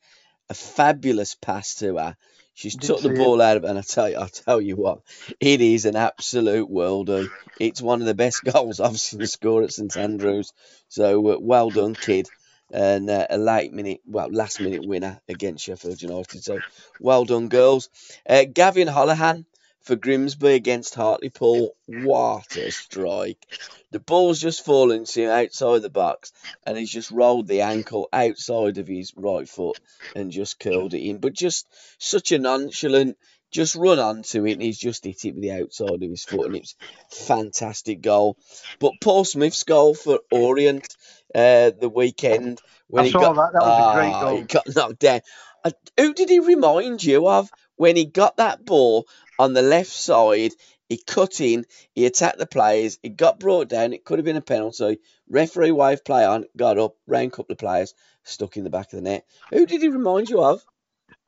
A 0.51 0.55
fabulous 0.55 1.35
pass 1.35 1.75
to 1.77 1.97
her. 1.97 2.17
She's 2.55 2.77
Didn't 2.77 2.87
took 2.87 3.03
the 3.03 3.09
see 3.09 3.15
it. 3.15 3.17
ball 3.17 3.41
out 3.43 3.57
of, 3.57 3.65
it, 3.65 3.71
and 3.71 3.79
I 3.79 3.83
tell 3.83 4.09
you, 4.09 4.19
I 4.19 4.29
tell 4.29 4.61
you 4.61 4.77
what, 4.77 5.01
it 5.41 5.61
is 5.61 5.85
an 5.85 5.97
absolute 5.97 6.69
worldie. 6.71 7.29
It's 7.61 7.83
one 7.83 8.01
of 8.01 8.07
the 8.07 8.15
best 8.15 8.45
goals 8.45 8.81
I've 8.81 8.99
seen 8.99 9.27
scored 9.27 9.65
at 9.65 9.73
St 9.73 9.97
Andrews. 9.97 10.53
So 10.89 11.33
uh, 11.33 11.37
well 11.41 11.71
done, 11.71 11.95
kid, 11.95 12.29
and 12.71 13.09
uh, 13.09 13.27
a 13.31 13.39
late 13.39 13.73
minute, 13.73 14.01
well, 14.07 14.29
last 14.31 14.61
minute 14.61 14.87
winner 14.87 15.21
against 15.29 15.65
Sheffield 15.65 16.03
United. 16.03 16.45
So 16.45 16.61
well 17.01 17.25
done, 17.25 17.49
girls. 17.49 17.89
Uh, 18.29 18.45
Gavin 18.45 18.89
Holohan 18.89 19.45
for 19.81 19.97
Grimsby 19.97 20.55
against 20.55 20.95
Hartlepool. 20.95 21.75
What 21.87 22.57
a 22.57 22.71
strike! 22.71 23.47
The 23.91 24.01
ball's 24.01 24.39
just 24.39 24.67
fallen 24.67 25.07
to 25.07 25.23
him 25.23 25.31
outside 25.31 25.81
the 25.81 25.89
box, 25.89 26.33
and 26.67 26.77
he's 26.77 26.91
just 26.91 27.11
rolled 27.11 27.47
the 27.47 27.63
ankle 27.63 28.09
outside 28.13 28.77
of 28.77 28.87
his 28.87 29.15
right 29.17 29.49
foot 29.49 29.81
and 30.15 30.31
just 30.31 30.61
curled 30.61 30.93
it 30.93 31.03
in. 31.03 31.19
But 31.19 31.33
just 31.33 31.67
such 31.99 32.33
a 32.33 32.39
nonchalant, 32.39 33.17
just 33.51 33.75
run 33.77 33.99
onto 33.99 34.45
it, 34.47 34.53
and 34.53 34.63
he's 34.63 34.79
just 34.79 35.05
hit 35.05 35.25
it 35.25 35.35
with 35.35 35.43
the 35.43 35.53
outside 35.53 36.03
of 36.03 36.11
his 36.11 36.25
foot, 36.25 36.47
and 36.47 36.57
it's 36.57 36.77
fantastic 37.11 38.01
goal. 38.01 38.37
But 38.79 38.93
Paul 39.01 39.25
Smyth's 39.25 39.65
goal 39.65 39.95
for 39.95 40.21
Orient 40.31 40.97
uh, 41.35 41.71
the 41.79 41.89
weekend 41.89 42.61
when 42.89 43.03
I 43.05 43.07
he 43.07 43.13
saw 43.13 43.21
got 43.21 43.37
that. 43.37 43.53
That 43.53 43.65
was 43.65 43.79
a 43.79 43.95
great 43.95 44.13
Ah, 44.13 44.21
goal. 44.21 44.37
he 44.37 44.43
got 44.43 44.75
knocked 44.75 44.99
down. 44.99 45.21
Uh, 45.65 45.71
who 45.99 46.15
did 46.15 46.29
he 46.29 46.41
remind 46.41 47.03
you 47.03 47.27
of 47.29 47.51
when 47.77 47.97
he 47.97 48.05
got 48.05 48.37
that 48.37 48.65
ball 48.65 49.07
on 49.39 49.53
the 49.55 49.63
left 49.63 49.91
side? 49.91 50.53
He 50.89 50.97
cut 51.07 51.43
in, 51.43 51.67
he 51.95 52.07
attacked 52.07 52.39
the 52.39 52.47
players, 52.47 52.99
it 53.03 53.17
got 53.19 53.39
brought 53.39 53.69
down, 53.69 53.93
it 53.93 54.07
could 54.07 54.19
have 54.19 54.25
been 54.25 54.37
a 54.37 54.41
penalty. 54.41 55.01
Referee 55.29 55.71
waved 55.71 56.03
play 56.05 56.25
on, 56.25 56.47
got 56.57 56.79
up, 56.79 56.95
ran 57.07 57.27
a 57.27 57.31
couple 57.31 57.53
of 57.53 57.59
players, 57.59 57.93
stuck 58.25 58.57
in 58.57 58.65
the 58.65 58.71
back 58.71 58.87
of 58.87 58.97
the 58.97 59.03
net. 59.03 59.27
Who 59.53 59.67
did 59.67 59.83
he 59.83 59.89
remind 59.89 60.31
you 60.31 60.43
of? 60.43 60.65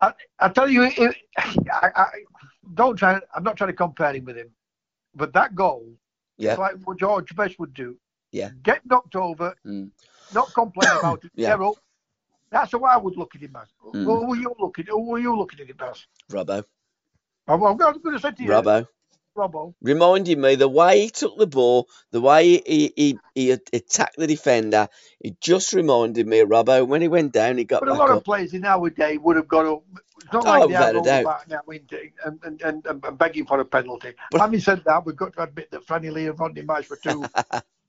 I 0.02 0.48
tell 0.48 0.68
you, 0.68 0.84
it, 0.84 1.16
I, 1.36 1.90
I 1.94 2.06
don't 2.74 2.96
try. 2.96 3.20
I'm 3.34 3.42
not 3.42 3.56
trying 3.56 3.68
to 3.70 3.76
compare 3.76 4.14
him 4.14 4.24
with 4.24 4.36
him, 4.36 4.50
but 5.14 5.32
that 5.34 5.54
goal, 5.54 5.86
Yeah. 6.38 6.54
like 6.54 6.76
what 6.84 6.98
George 6.98 7.34
Best 7.36 7.58
would 7.58 7.74
do. 7.74 7.96
Yeah. 8.32 8.50
Get 8.62 8.80
knocked 8.86 9.16
over, 9.16 9.54
Mm. 9.66 9.90
not 10.32 10.52
complain 10.54 10.88
about 10.98 11.24
it. 11.24 11.32
Yeah. 11.34 11.54
Up. 11.54 11.74
That's 12.50 12.72
how 12.72 12.82
I 12.84 12.96
would 12.96 13.16
look 13.16 13.34
at 13.34 13.42
him 13.42 13.56
as. 13.56 13.68
Mm. 13.94 14.04
Who 14.04 14.26
were 14.26 14.36
you 14.36 14.54
looking? 14.58 14.86
Who 14.86 15.04
were 15.10 15.18
you 15.18 15.36
looking 15.36 15.60
at 15.60 15.68
him 15.68 15.76
as? 15.88 16.06
Robbo. 16.30 16.64
I'm, 17.46 17.62
I'm 17.62 17.76
going 17.76 18.00
to 18.00 18.18
say 18.18 18.30
to 18.32 18.42
you, 18.42 18.50
Robbo. 18.50 18.86
Robbo. 19.36 19.74
reminded 19.80 20.38
me 20.38 20.54
the 20.56 20.68
way 20.68 21.02
he 21.02 21.10
took 21.10 21.36
the 21.38 21.46
ball, 21.46 21.88
the 22.10 22.20
way 22.20 22.62
he, 22.66 22.92
he, 22.96 23.18
he 23.34 23.50
attacked 23.50 24.16
the 24.16 24.26
defender. 24.26 24.88
It 25.20 25.40
just 25.40 25.72
reminded 25.72 26.26
me 26.26 26.40
of 26.40 26.48
Robbo. 26.48 26.86
When 26.86 27.02
he 27.02 27.08
went 27.08 27.32
down, 27.32 27.58
he 27.58 27.64
got 27.64 27.80
But 27.80 27.90
a 27.90 27.94
lot 27.94 28.10
up. 28.10 28.18
of 28.18 28.24
players 28.24 28.54
in 28.54 28.64
our 28.64 28.90
day 28.90 29.16
would 29.18 29.36
have 29.36 29.48
got 29.48 29.66
up. 29.66 29.82
It's 30.22 30.32
not 30.32 30.46
Oh, 30.46 30.50
like 30.50 30.60
they 30.68 30.74
without 30.74 30.82
are 30.84 30.90
a 30.90 30.92
going 31.02 31.24
back 31.24 31.48
now 31.48 31.60
and, 32.24 32.40
and, 32.44 32.62
and, 32.62 32.86
and 32.86 33.18
begging 33.18 33.46
for 33.46 33.60
a 33.60 33.64
penalty. 33.64 34.12
But- 34.30 34.40
Having 34.40 34.60
said 34.60 34.82
that, 34.86 35.06
we've 35.06 35.16
got 35.16 35.32
to 35.34 35.42
admit 35.44 35.70
that 35.70 35.86
Franny 35.86 36.12
Lee 36.12 36.26
and 36.28 36.38
Rodney 36.38 36.62
Marsh 36.62 36.90
were 36.90 36.96
two, 36.96 37.24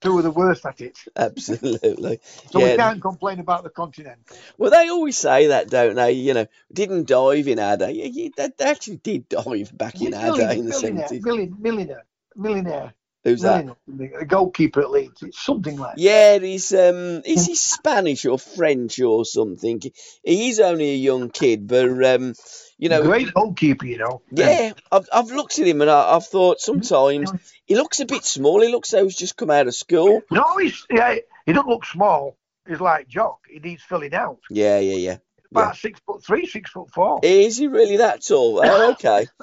two 0.00 0.18
of 0.18 0.24
the 0.24 0.30
worst 0.30 0.64
at 0.66 0.80
it. 0.80 0.98
Absolutely. 1.16 2.20
So 2.50 2.60
yeah. 2.60 2.70
we 2.70 2.76
can't 2.76 3.02
complain 3.02 3.40
about 3.40 3.64
the 3.64 3.70
continent. 3.70 4.18
Well, 4.56 4.70
they 4.70 4.88
always 4.88 5.16
say 5.16 5.48
that, 5.48 5.68
don't 5.70 5.94
they? 5.94 6.12
You 6.12 6.34
know, 6.34 6.46
didn't 6.72 7.06
dive 7.06 7.48
in 7.48 7.58
our 7.58 7.76
day. 7.76 7.92
Yeah, 7.92 8.30
yeah, 8.36 8.48
they, 8.56 8.64
actually 8.64 8.96
did 8.96 9.28
dive 9.28 9.76
back 9.76 10.00
in 10.00 10.14
our 10.14 10.36
day 10.36 10.58
in 10.58 10.66
the 10.66 10.70
millionaire, 10.70 11.08
seventies. 11.08 11.24
millionaire, 11.24 11.56
millionaire, 11.58 12.04
millionaire, 12.36 12.94
Who's 13.28 13.42
that? 13.42 13.76
a 14.20 14.24
goalkeeper 14.24 14.80
at 14.80 14.90
Leeds. 14.90 15.22
It's 15.22 15.40
something 15.40 15.76
like 15.76 15.94
Yeah, 15.96 16.38
he's 16.38 16.72
um, 16.72 17.22
is 17.24 17.46
he 17.46 17.54
Spanish 17.54 18.24
or 18.26 18.38
French 18.38 19.00
or 19.00 19.24
something? 19.24 19.80
He's 20.22 20.60
only 20.60 20.90
a 20.90 20.96
young 20.96 21.30
kid, 21.30 21.66
but 21.66 22.04
um, 22.04 22.34
you 22.78 22.88
know, 22.88 23.02
great 23.02 23.32
goalkeeper, 23.34 23.86
you 23.86 23.98
know. 23.98 24.22
yeah, 24.30 24.72
I've 24.90 25.08
I've 25.12 25.30
looked 25.30 25.58
at 25.58 25.66
him 25.66 25.80
and 25.80 25.90
I, 25.90 26.14
I've 26.14 26.26
thought 26.26 26.60
sometimes 26.60 27.32
he 27.66 27.74
looks 27.74 28.00
a 28.00 28.06
bit 28.06 28.24
small. 28.24 28.60
He 28.60 28.70
looks 28.70 28.92
like 28.92 29.04
he's 29.04 29.16
just 29.16 29.36
come 29.36 29.50
out 29.50 29.66
of 29.66 29.74
school. 29.74 30.22
No, 30.30 30.56
he's 30.58 30.86
yeah, 30.90 31.16
he 31.46 31.52
doesn't 31.52 31.68
look 31.68 31.84
small. 31.84 32.36
He's 32.66 32.80
like 32.80 33.08
Jock. 33.08 33.40
He 33.50 33.58
needs 33.58 33.82
filling 33.82 34.14
out. 34.14 34.40
Yeah, 34.50 34.78
yeah, 34.78 34.96
yeah. 34.96 35.16
About 35.50 35.76
six 35.76 35.98
foot 36.00 36.22
three, 36.22 36.46
six 36.46 36.70
foot 36.70 36.90
four. 36.92 37.20
Is 37.22 37.56
he 37.56 37.68
really 37.68 37.96
that 37.98 38.22
tall? 38.24 38.60
Oh, 38.62 38.92
okay. 38.92 39.26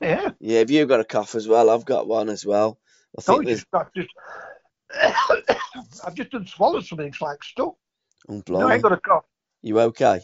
Yeah. 0.00 0.30
Yeah, 0.40 0.58
have 0.58 0.70
you've 0.70 0.88
got 0.88 1.00
a 1.00 1.04
cough 1.04 1.34
as 1.36 1.46
well? 1.46 1.70
I've 1.70 1.84
got 1.84 2.08
one 2.08 2.28
as 2.28 2.44
well. 2.44 2.78
I 3.18 3.22
No, 3.28 3.38
think 3.38 3.46
it's 3.46 3.46
there's 3.46 3.60
just, 3.60 3.74
I've 3.74 3.92
just, 3.94 4.08
I've 6.06 6.14
just 6.14 6.30
done 6.30 6.46
swallowed 6.46 6.84
something. 6.84 7.06
It's 7.06 7.20
like 7.20 7.42
stuff. 7.44 7.74
oh, 8.28 8.42
No, 8.48 8.68
I 8.68 8.74
ain't 8.74 8.82
got 8.82 8.92
a 8.92 8.96
cough. 8.98 9.24
You 9.62 9.80
okay? 9.80 10.20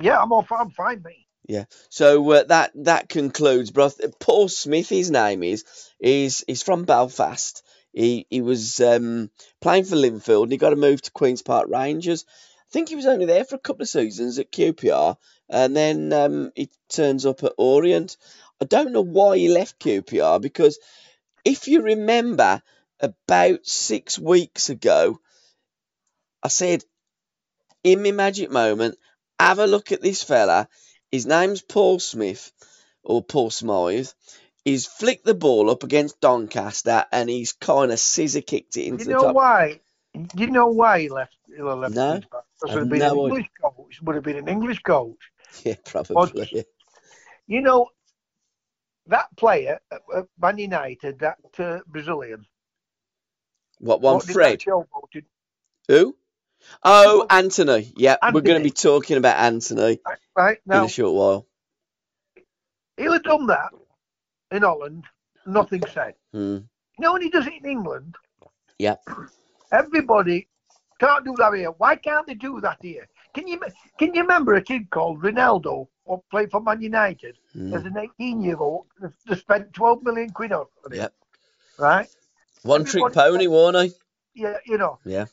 Yeah, 0.00 0.20
I'm 0.20 0.32
all, 0.32 0.46
I'm 0.50 0.70
fine, 0.70 1.02
mate. 1.02 1.26
Yeah. 1.48 1.64
So 1.90 2.28
uh, 2.32 2.44
that 2.44 2.72
that 2.76 3.08
concludes. 3.08 3.70
Bro, 3.70 3.90
Paul 4.20 4.48
Smyth, 4.48 4.88
his 4.88 5.10
name 5.10 5.42
is, 5.42 5.64
is 6.00 6.44
he's 6.46 6.62
from 6.62 6.84
Belfast. 6.84 7.62
He 7.92 8.26
he 8.28 8.42
was 8.42 8.80
um, 8.80 9.30
playing 9.60 9.84
for 9.84 9.96
Linfield 9.96 10.44
and 10.44 10.52
he 10.52 10.58
got 10.58 10.72
a 10.72 10.76
move 10.76 11.02
to 11.02 11.12
Queens 11.12 11.42
Park 11.42 11.68
Rangers. 11.70 12.24
I 12.28 12.70
think 12.72 12.88
he 12.88 12.96
was 12.96 13.06
only 13.06 13.26
there 13.26 13.44
for 13.44 13.54
a 13.54 13.60
couple 13.60 13.82
of 13.82 13.88
seasons 13.88 14.40
at 14.40 14.50
QPR, 14.50 15.16
and 15.48 15.76
then 15.76 16.12
um, 16.12 16.50
he 16.56 16.68
turns 16.88 17.24
up 17.24 17.44
at 17.44 17.52
Orient. 17.56 18.16
I 18.60 18.64
don't 18.64 18.92
know 18.92 19.04
why 19.04 19.38
he 19.38 19.48
left 19.48 19.78
QPR 19.78 20.40
because 20.40 20.78
if 21.46 21.68
you 21.68 21.82
remember, 21.82 22.60
about 23.00 23.66
six 23.66 24.18
weeks 24.18 24.68
ago, 24.68 25.20
I 26.42 26.48
said 26.48 26.82
in 27.84 28.02
my 28.02 28.10
magic 28.10 28.50
moment, 28.50 28.98
have 29.38 29.58
a 29.60 29.66
look 29.66 29.92
at 29.92 30.02
this 30.02 30.22
fella. 30.22 30.68
His 31.12 31.24
name's 31.26 31.62
Paul 31.62 32.00
Smith 32.00 32.52
or 33.04 33.22
Paul 33.22 33.50
Smythe. 33.50 34.08
He's 34.64 34.86
flicked 34.86 35.24
the 35.24 35.34
ball 35.34 35.70
up 35.70 35.84
against 35.84 36.20
Doncaster 36.20 37.04
and 37.12 37.30
he's 37.30 37.52
kind 37.52 37.92
of 37.92 38.00
scissor 38.00 38.40
kicked 38.40 38.76
it 38.76 38.86
into 38.86 39.04
You 39.04 39.10
the 39.10 39.16
know 39.16 39.22
top. 39.22 39.36
why? 39.36 39.80
Do 40.14 40.42
you 40.42 40.50
know 40.50 40.66
why 40.68 41.00
he 41.02 41.08
left? 41.08 41.36
He 41.46 41.62
left 41.62 41.94
No, 41.94 42.20
Because 42.20 42.42
would 42.62 42.70
have 42.72 42.88
been 42.88 42.98
no 43.00 43.26
an. 43.26 43.30
English 43.30 43.50
coach. 43.62 44.02
Would 44.02 44.14
have 44.16 44.24
been 44.24 44.36
an 44.38 44.48
English 44.48 44.80
coach. 44.80 45.18
Yeah, 45.64 45.76
probably. 45.84 46.48
yeah. 46.52 46.62
You 47.46 47.60
know, 47.62 47.88
that 49.08 49.28
player 49.36 49.80
at, 49.92 50.02
Man 50.40 50.58
United, 50.58 51.20
that 51.20 51.38
uh, 51.58 51.80
Brazilian. 51.86 52.46
What 53.78 54.00
one? 54.00 54.16
what 54.16 54.24
Fred? 54.24 54.60
that 54.60 54.60
showboat 54.60 55.10
do? 55.12 55.22
Who? 55.88 56.16
Oh, 56.82 57.26
Antony. 57.30 57.92
Yeah, 57.96 58.16
we're 58.32 58.40
going 58.40 58.60
to 58.60 58.64
be 58.64 58.70
talking 58.70 59.16
about 59.18 59.38
Antony 59.38 60.00
Right 60.36 60.58
in 60.58 60.62
now, 60.66 60.84
a 60.84 60.88
short 60.88 61.14
while. 61.14 61.46
he'll 62.96 63.12
have 63.12 63.22
done 63.22 63.46
that 63.48 63.70
in 64.50 64.62
Holland. 64.62 65.04
Nothing 65.46 65.82
said. 65.92 66.14
Hmm. 66.32 66.58
You 66.98 67.02
know 67.02 67.12
when 67.12 67.22
he 67.22 67.30
does 67.30 67.46
it 67.46 67.54
in 67.62 67.70
England? 67.70 68.16
Yeah. 68.78 68.96
Everybody 69.72 70.48
can't 71.00 71.24
do 71.24 71.34
that 71.38 71.54
here. 71.54 71.70
Why 71.72 71.96
can't 71.96 72.26
they 72.26 72.34
do 72.34 72.60
that 72.62 72.78
here? 72.82 73.06
Can 73.36 73.46
you 73.46 73.60
can 73.98 74.14
you 74.14 74.22
remember 74.22 74.54
a 74.54 74.62
kid 74.62 74.88
called 74.90 75.20
Ronaldo 75.22 75.88
who 76.06 76.22
played 76.30 76.50
for 76.50 76.60
Man 76.62 76.80
United 76.80 77.36
Hmm. 77.52 77.74
as 77.74 77.84
an 77.84 77.96
18 77.98 78.40
year 78.40 78.56
old? 78.56 78.86
They 79.28 79.36
spent 79.36 79.74
12 79.74 80.02
million 80.02 80.30
quid 80.30 80.52
on 80.52 80.66
it. 80.90 80.96
Yep. 80.96 81.14
Right? 81.78 82.08
One 82.62 82.84
trick 82.84 83.12
pony, 83.12 83.46
wasn't 83.46 83.92
he? 84.34 84.42
Yeah, 84.42 84.56
you 84.64 84.78
know. 84.78 84.98
Yeah. 85.04 85.26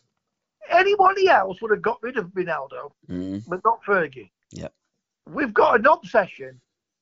Anybody 0.69 1.29
else 1.29 1.61
would 1.61 1.71
have 1.71 1.81
got 1.81 2.03
rid 2.03 2.17
of 2.17 2.25
Ronaldo, 2.27 2.91
Hmm. 3.07 3.37
but 3.47 3.61
not 3.63 3.81
Fergie. 3.87 4.31
Yeah. 4.51 4.67
We've 5.29 5.53
got 5.53 5.79
an 5.79 5.85
obsession, 5.85 6.59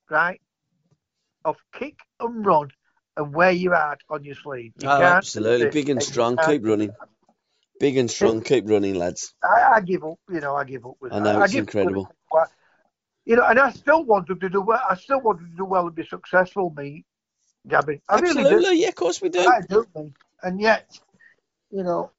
right, 0.10 0.40
of 1.46 1.58
kick 1.74 1.98
and 2.20 2.46
run 2.46 2.70
and 3.18 3.34
wear 3.34 3.52
your 3.52 3.74
heart 3.74 4.04
on 4.10 4.24
your 4.24 4.36
sleeve. 4.36 4.74
You 4.82 4.88
Oh, 4.90 5.02
absolutely. 5.02 5.72
Big 5.72 5.90
and 5.90 6.02
strong. 6.04 6.38
Keep 6.38 6.64
running. 6.66 6.94
Big 7.82 7.98
and 7.98 8.12
strong. 8.12 8.42
Keep 8.42 8.70
running, 8.70 8.94
lads. 8.94 9.34
I, 9.44 9.74
I 9.76 9.82
give 9.82 10.04
up. 10.04 10.20
You 10.30 10.40
know, 10.40 10.56
I 10.56 10.64
give 10.64 10.86
up 10.86 10.98
with 11.02 11.12
I 11.12 11.20
that. 11.20 11.34
know, 11.34 11.42
it's 11.42 11.52
give 11.52 11.68
up 11.68 11.74
with 11.74 11.76
incredible. 11.76 12.16
You 13.26 13.36
know, 13.36 13.46
and 13.46 13.60
I 13.60 13.72
still 13.72 14.04
want 14.04 14.30
him 14.30 14.40
to 14.40 14.50
do 14.50 14.62
well. 14.62 14.82
I 14.88 14.96
still 14.96 15.20
want 15.20 15.40
him 15.40 15.50
to 15.50 15.58
do 15.58 15.66
well 15.66 15.88
and 15.88 15.96
be 15.96 16.06
successful, 16.06 16.72
me, 16.78 17.06
Gabby. 17.68 18.02
I 18.08 18.20
really 18.20 18.44
do. 18.44 18.50
Absolutely. 18.50 18.82
Yeah, 18.82 18.90
of 18.90 18.96
course 18.96 19.20
we 19.20 19.30
do. 19.30 19.40
I 19.40 19.62
do, 19.68 19.88
mate. 19.96 20.12
And 20.44 20.62
yet, 20.62 21.00
you 21.72 21.84
know, 21.84 22.12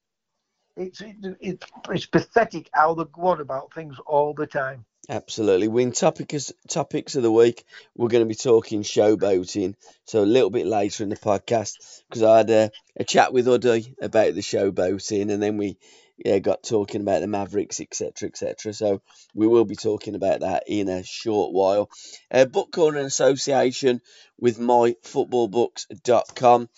it's 0.76 1.00
it, 1.00 1.14
it's 1.40 1.66
it's 1.90 2.06
pathetic 2.06 2.68
how 2.72 2.94
they 2.94 3.04
go 3.12 3.26
on 3.28 3.40
about 3.40 3.72
things 3.72 3.96
all 4.04 4.34
the 4.34 4.48
time. 4.48 4.84
Absolutely. 5.08 5.66
Win 5.66 5.90
topics 5.90 6.52
topics 6.68 7.16
of 7.16 7.24
the 7.24 7.32
week. 7.32 7.64
We're 7.96 8.06
going 8.08 8.22
to 8.22 8.28
be 8.28 8.36
talking 8.36 8.82
showboating. 8.82 9.74
So 10.04 10.22
a 10.22 10.24
little 10.24 10.50
bit 10.50 10.66
later 10.66 11.02
in 11.02 11.08
the 11.08 11.16
podcast 11.16 12.04
because 12.08 12.22
I 12.22 12.36
had 12.38 12.50
a, 12.50 12.70
a 12.96 13.02
chat 13.02 13.32
with 13.32 13.46
Uddy 13.46 13.96
about 14.00 14.34
the 14.34 14.42
showboating, 14.42 15.32
and 15.32 15.42
then 15.42 15.56
we 15.56 15.76
yeah 16.24 16.38
got 16.38 16.62
talking 16.62 17.00
about 17.00 17.20
the 17.20 17.26
Mavericks, 17.26 17.80
etc., 17.80 18.28
etc. 18.28 18.72
So 18.72 19.02
we 19.34 19.48
will 19.48 19.64
be 19.64 19.74
talking 19.74 20.14
about 20.14 20.38
that 20.40 20.64
in 20.68 20.88
a 20.88 21.02
short 21.02 21.52
while. 21.52 21.90
Uh, 22.30 22.44
Book 22.44 22.70
Corner 22.70 23.00
in 23.00 23.06
association 23.06 24.02
with 24.38 24.60
myfootballbooks.com. 24.60 26.68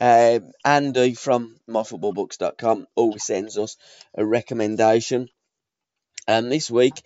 Um, 0.00 0.52
Andy 0.64 1.14
from 1.14 1.56
myfootballbooks.com 1.68 2.86
always 2.94 3.24
sends 3.24 3.58
us 3.58 3.76
a 4.14 4.24
recommendation. 4.24 5.28
And 6.26 6.50
this 6.50 6.70
week 6.70 7.02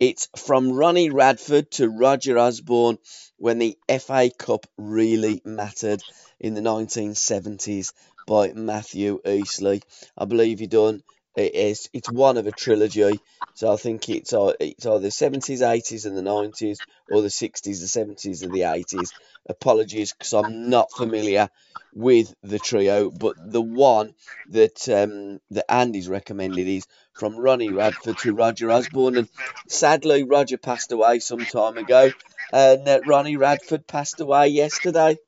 It's 0.00 0.28
from 0.34 0.72
Ronnie 0.72 1.10
Radford 1.10 1.70
to 1.72 1.90
Roger 1.90 2.38
Osborne 2.38 2.96
when 3.36 3.58
the 3.58 3.76
FA 4.00 4.30
Cup 4.30 4.66
really 4.78 5.42
mattered 5.44 6.02
in 6.40 6.54
the 6.54 6.62
1970s 6.62 7.92
by 8.26 8.54
Matthew 8.54 9.20
Eastley. 9.26 9.82
I 10.16 10.24
believe 10.24 10.58
he 10.58 10.66
done 10.66 11.02
it 11.36 11.54
is 11.54 11.88
it's 11.92 12.08
one 12.08 12.36
of 12.36 12.46
a 12.46 12.52
trilogy. 12.52 13.22
So 13.54 13.72
I 13.72 13.76
think 13.76 14.08
it's 14.08 14.32
it's 14.32 14.86
either 14.86 15.08
70s, 15.08 15.60
80s, 15.60 16.06
and 16.06 16.16
the 16.16 16.22
90s, 16.22 16.80
or 17.08 17.22
the 17.22 17.28
60s, 17.28 17.62
the 17.62 17.72
70s, 17.72 18.42
and 18.42 18.52
the 18.54 18.60
80s. 18.60 19.12
Apologies 19.48 20.12
because 20.12 20.32
I'm 20.32 20.70
not 20.70 20.92
familiar 20.92 21.50
with 21.92 22.34
the 22.42 22.58
trio, 22.58 23.10
but 23.10 23.34
the 23.38 23.60
one 23.62 24.14
that 24.46 24.88
um, 24.88 25.40
that 25.50 25.70
Andy's 25.70 26.08
recommended 26.08 26.66
is 26.66 26.86
from 27.14 27.36
Ronnie 27.36 27.72
Radford 27.72 28.18
to 28.18 28.34
Roger 28.34 28.70
Osborne, 28.70 29.16
and 29.18 29.28
sadly 29.68 30.22
Roger 30.24 30.58
passed 30.58 30.92
away 30.92 31.18
some 31.20 31.44
time 31.46 31.78
ago, 31.78 32.12
and 32.52 32.88
uh, 32.88 33.00
Ronnie 33.04 33.36
Radford 33.36 33.86
passed 33.86 34.20
away 34.20 34.48
yesterday. 34.48 35.18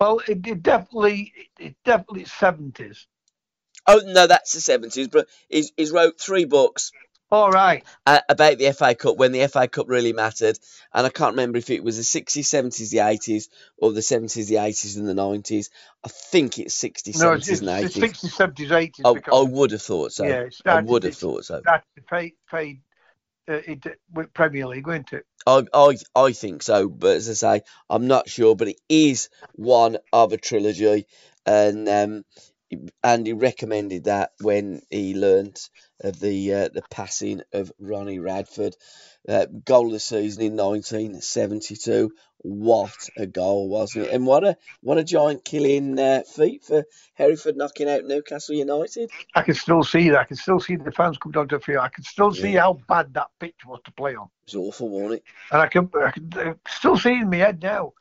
Well, 0.00 0.20
it, 0.26 0.46
it 0.46 0.62
definitely, 0.62 1.32
it 1.58 1.76
definitely 1.84 2.24
seventies. 2.24 3.06
Oh 3.86 4.00
no, 4.04 4.26
that's 4.26 4.52
the 4.52 4.60
seventies. 4.60 5.08
But 5.08 5.28
he's, 5.48 5.72
he's 5.76 5.92
wrote 5.92 6.20
three 6.20 6.44
books. 6.44 6.92
All 7.32 7.50
right. 7.50 7.84
Uh, 8.04 8.20
about 8.28 8.58
the 8.58 8.72
FA 8.72 8.94
Cup 8.96 9.16
when 9.16 9.30
the 9.30 9.46
FA 9.46 9.68
Cup 9.68 9.88
really 9.88 10.12
mattered, 10.12 10.58
and 10.92 11.06
I 11.06 11.10
can't 11.10 11.34
remember 11.34 11.58
if 11.58 11.70
it 11.70 11.84
was 11.84 11.96
the 11.96 12.02
sixties, 12.02 12.48
seventies, 12.48 12.90
the 12.90 13.00
eighties, 13.00 13.48
or 13.78 13.92
the 13.92 14.02
seventies, 14.02 14.48
the 14.48 14.56
eighties, 14.56 14.96
and 14.96 15.08
the 15.08 15.14
nineties. 15.14 15.70
I 16.04 16.08
think 16.08 16.58
it's 16.58 16.74
sixties, 16.74 17.20
No, 17.20 17.38
seventies, 17.38 17.60
and 17.60 17.84
it's 17.84 17.96
eighties. 17.96 18.22
60s, 18.22 18.54
70s, 18.56 18.92
80s. 19.04 19.22
I, 19.32 19.42
would 19.42 19.70
have 19.70 19.82
thought 19.82 20.12
so. 20.12 20.24
yeah, 20.24 20.40
it 20.40 20.56
I 20.66 20.80
would 20.80 21.04
have 21.04 21.14
thought 21.14 21.44
so. 21.44 21.60
started 21.60 21.84
to 21.94 22.02
pay, 22.02 22.34
pay, 22.50 22.80
uh, 23.48 23.60
it, 23.64 24.34
Premier 24.34 24.66
League, 24.66 24.88
wasn't 24.88 25.12
it? 25.12 25.26
I, 25.46 25.64
I, 25.72 25.96
I 26.16 26.32
think 26.32 26.64
so, 26.64 26.88
but 26.88 27.16
as 27.16 27.30
I 27.30 27.34
say, 27.34 27.62
I'm 27.88 28.08
not 28.08 28.28
sure. 28.28 28.56
But 28.56 28.68
it 28.68 28.80
is 28.88 29.28
one 29.52 29.98
of 30.12 30.32
a 30.32 30.36
trilogy, 30.36 31.06
and 31.46 31.88
um, 31.88 32.24
and 33.02 33.26
he 33.26 33.32
recommended 33.32 34.04
that 34.04 34.32
when 34.40 34.82
he 34.90 35.14
learnt 35.14 35.70
of 36.00 36.20
the 36.20 36.54
uh, 36.54 36.68
the 36.68 36.82
passing 36.90 37.42
of 37.52 37.72
Ronnie 37.78 38.18
Radford. 38.18 38.76
Uh, 39.28 39.44
goal 39.66 39.88
of 39.88 39.92
the 39.92 40.00
season 40.00 40.42
in 40.42 40.56
1972. 40.56 42.10
What 42.38 43.10
a 43.18 43.26
goal, 43.26 43.68
wasn't 43.68 44.06
it? 44.06 44.14
And 44.14 44.26
what 44.26 44.44
a 44.44 44.56
what 44.80 44.96
a 44.96 45.04
giant 45.04 45.44
killing 45.44 45.98
uh, 45.98 46.22
feat 46.22 46.64
for 46.64 46.84
Hereford 47.14 47.56
knocking 47.56 47.88
out 47.88 48.04
Newcastle 48.04 48.54
United. 48.54 49.10
I 49.34 49.42
can 49.42 49.54
still 49.54 49.84
see 49.84 50.08
that. 50.08 50.20
I 50.20 50.24
can 50.24 50.38
still 50.38 50.58
see 50.58 50.76
the 50.76 50.90
fans 50.90 51.18
come 51.18 51.32
down 51.32 51.48
to 51.48 51.58
the 51.58 51.62
field. 51.62 51.80
I 51.84 51.88
can 51.90 52.02
still 52.02 52.32
see 52.32 52.52
Yeah. 52.52 52.60
how 52.62 52.80
bad 52.88 53.12
that 53.12 53.28
pitch 53.38 53.56
was 53.66 53.80
to 53.84 53.92
play 53.92 54.14
on. 54.14 54.28
It 54.46 54.54
was 54.54 54.68
awful, 54.68 54.88
wasn't 54.88 55.14
it? 55.14 55.24
And 55.52 55.60
I 55.60 55.66
can, 55.66 55.90
I 56.02 56.10
can 56.12 56.30
uh, 56.34 56.54
still 56.66 56.96
see 56.96 57.12
in 57.12 57.28
my 57.28 57.36
head 57.36 57.62
now 57.62 57.92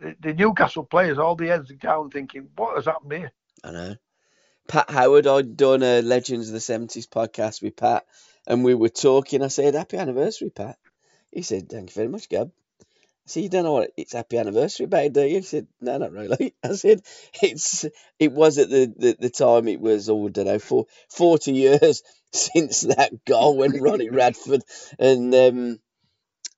the, 0.00 0.16
the 0.18 0.32
Newcastle 0.32 0.84
players, 0.84 1.18
all 1.18 1.36
the 1.36 1.48
heads 1.48 1.70
down, 1.74 2.08
thinking, 2.10 2.48
"What 2.56 2.76
has 2.76 2.86
happened 2.86 3.12
here?" 3.12 3.32
I 3.62 3.70
know. 3.70 3.96
Pat 4.68 4.90
Howard, 4.90 5.26
I'd 5.26 5.56
done 5.56 5.82
a 5.82 6.00
Legends 6.02 6.48
of 6.48 6.54
the 6.54 6.58
70s 6.60 7.08
podcast 7.08 7.62
with 7.62 7.76
Pat, 7.76 8.06
and 8.46 8.64
we 8.64 8.74
were 8.74 8.88
talking. 8.88 9.42
I 9.42 9.48
said, 9.48 9.74
Happy 9.74 9.96
anniversary, 9.96 10.50
Pat. 10.50 10.78
He 11.30 11.42
said, 11.42 11.68
Thank 11.68 11.90
you 11.90 11.94
very 11.94 12.08
much, 12.08 12.28
Gab. 12.28 12.50
I 12.80 12.84
said, 13.26 13.42
You 13.42 13.48
don't 13.48 13.64
know 13.64 13.72
what 13.72 13.92
it's 13.96 14.12
happy 14.14 14.38
anniversary 14.38 14.84
about, 14.84 15.12
do 15.12 15.22
you? 15.22 15.36
He 15.36 15.42
said, 15.42 15.66
No, 15.80 15.98
not 15.98 16.12
really. 16.12 16.54
I 16.64 16.72
said, 16.72 17.02
It's 17.42 17.84
it 18.18 18.32
was 18.32 18.58
at 18.58 18.70
the, 18.70 18.92
the, 18.96 19.16
the 19.20 19.30
time 19.30 19.68
it 19.68 19.80
was, 19.80 20.08
oh, 20.08 20.26
I 20.26 20.30
don't 20.30 20.46
know, 20.46 20.58
for 20.58 20.86
40 21.10 21.52
years 21.52 22.02
since 22.32 22.82
that 22.82 23.24
goal 23.24 23.56
when 23.56 23.80
Ronnie 23.80 24.10
Radford 24.12 24.62
and 24.98 25.34
um 25.34 25.78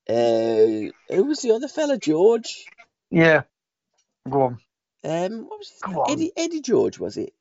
uh 0.09 0.93
who 1.15 1.25
was 1.25 1.43
the 1.43 1.53
other 1.53 1.69
fella? 1.69 1.99
George? 1.99 2.65
Yeah, 3.11 3.43
go 4.29 4.43
on. 4.43 4.59
Um 5.05 5.47
what 5.49 5.59
was? 5.59 5.73
Eddie 6.09 6.33
Eddie 6.37 6.61
George 6.61 6.99
was 6.99 7.17
it? 7.17 7.35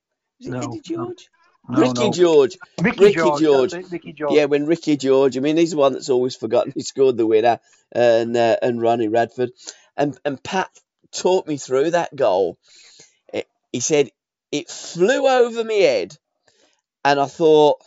Was 0.45 0.53
it 0.53 0.57
No, 0.67 0.71
Eddie. 0.71 0.81
George? 0.81 1.29
No, 1.67 1.79
Ricky 1.79 1.93
no. 2.05 2.11
George. 2.11 2.57
Ricky, 2.81 3.03
Ricky 3.05 3.15
George. 3.15 3.41
George. 3.41 3.71
that's 3.71 3.87
it, 3.87 3.91
Ricky 3.91 4.13
George. 4.13 4.33
Yeah, 4.33 4.45
when 4.45 4.65
Ricky 4.67 4.97
George, 4.97 5.35
I 5.35 5.39
mean, 5.39 5.57
he's 5.57 5.71
the 5.71 5.77
one 5.77 5.93
that's 5.93 6.09
always 6.09 6.35
forgotten. 6.35 6.73
He 6.75 6.83
scored 6.83 7.17
the 7.17 7.25
winner, 7.25 7.59
and 7.91 8.37
uh, 8.37 8.57
and 8.61 8.81
Ronnie 8.81 9.07
Radford, 9.07 9.49
and 9.97 10.17
and 10.23 10.41
Pat 10.43 10.69
taught 11.11 11.47
me 11.47 11.57
through 11.57 11.91
that 11.91 12.15
goal. 12.15 12.59
It, 13.33 13.47
he 13.71 13.79
said 13.79 14.09
it 14.51 14.69
flew 14.69 15.27
over 15.27 15.63
my 15.63 15.73
head, 15.73 16.15
and 17.03 17.19
I 17.19 17.25
thought 17.25 17.81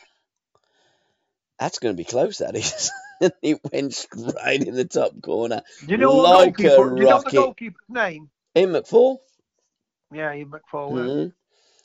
that's 1.58 1.78
going 1.78 1.94
to 1.94 1.96
be 1.96 2.04
close. 2.04 2.38
That 2.38 2.56
is, 2.56 2.90
and 3.20 3.32
it 3.42 3.60
went 3.72 3.94
straight 3.94 4.64
in 4.64 4.74
the 4.74 4.84
top 4.86 5.20
corner. 5.22 5.62
You 5.86 5.98
know, 5.98 6.16
like 6.16 6.56
the 6.56 6.64
goalkeeper, 6.64 6.92
a 6.92 6.96
do 6.96 7.02
you 7.02 7.08
know 7.08 7.18
the 7.18 7.24
rocket. 7.24 7.32
goalkeeper's 7.34 7.88
name? 7.88 8.30
In 8.56 8.70
McFaul. 8.70 9.18
Yeah, 10.12 10.34
Ian 10.34 10.50
McFaul. 10.50 10.92
Mhm. 10.92 11.32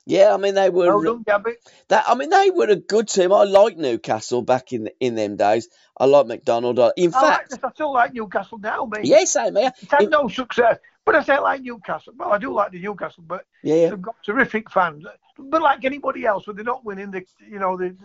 Yeah, 0.06 0.34
I 0.34 0.38
mean 0.38 0.56
they 0.56 0.70
were. 0.70 0.98
Well 0.98 1.14
done, 1.16 1.24
Gabby. 1.24 1.54
That 1.88 2.04
I 2.08 2.16
mean, 2.16 2.30
they 2.30 2.50
were 2.50 2.68
a 2.70 2.76
good 2.76 3.08
team. 3.08 3.32
I 3.32 3.44
like 3.46 3.78
Newcastle 3.78 4.42
back 4.42 4.74
in 4.74 4.90
in 5.00 5.16
them 5.16 5.38
days. 5.38 5.70
I 5.98 6.06
like 6.06 6.28
Macdonald. 6.28 6.78
In 6.98 7.14
I 7.16 7.22
like 7.22 7.34
fact, 7.38 7.50
this. 7.52 7.60
I 7.64 7.72
still 7.72 7.94
like 7.94 8.14
Newcastle 8.14 8.58
now, 8.58 8.86
mate. 8.86 9.06
yes, 9.06 9.32
same 9.32 9.56
here. 9.56 9.72
It's 9.82 9.92
had 9.92 10.02
In- 10.04 10.10
no 10.10 10.28
success. 10.28 10.78
But 11.06 11.16
I 11.16 11.24
say 11.24 11.34
I 11.34 11.40
like 11.40 11.62
Newcastle. 11.62 12.14
Well, 12.18 12.32
I 12.32 12.38
do 12.38 12.54
like 12.54 12.72
the 12.72 12.80
Newcastle, 12.82 13.24
but 13.28 13.46
Yeah, 13.62 13.76
yeah. 13.76 13.90
they've 13.90 14.02
got 14.02 14.16
terrific 14.26 14.70
fans. 14.70 15.06
But 15.38 15.62
like 15.62 15.84
anybody 15.84 16.26
else, 16.26 16.48
when 16.48 16.56
they're 16.56 16.64
not 16.66 16.86
winning, 16.86 17.12
the 17.12 17.26
you 17.50 17.60
know, 17.60 17.76
the, 17.78 17.96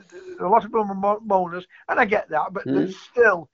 a 0.41 0.47
lot 0.49 0.65
of 0.65 0.73
them 0.73 0.91
are 0.91 0.95
mo- 0.95 1.23
moaners, 1.27 1.65
and 1.89 1.99
I 2.01 2.05
get 2.07 2.29
that. 2.31 2.53
But 2.53 2.67
Mm. 2.67 2.75
there's 2.75 2.97
still 2.97 3.49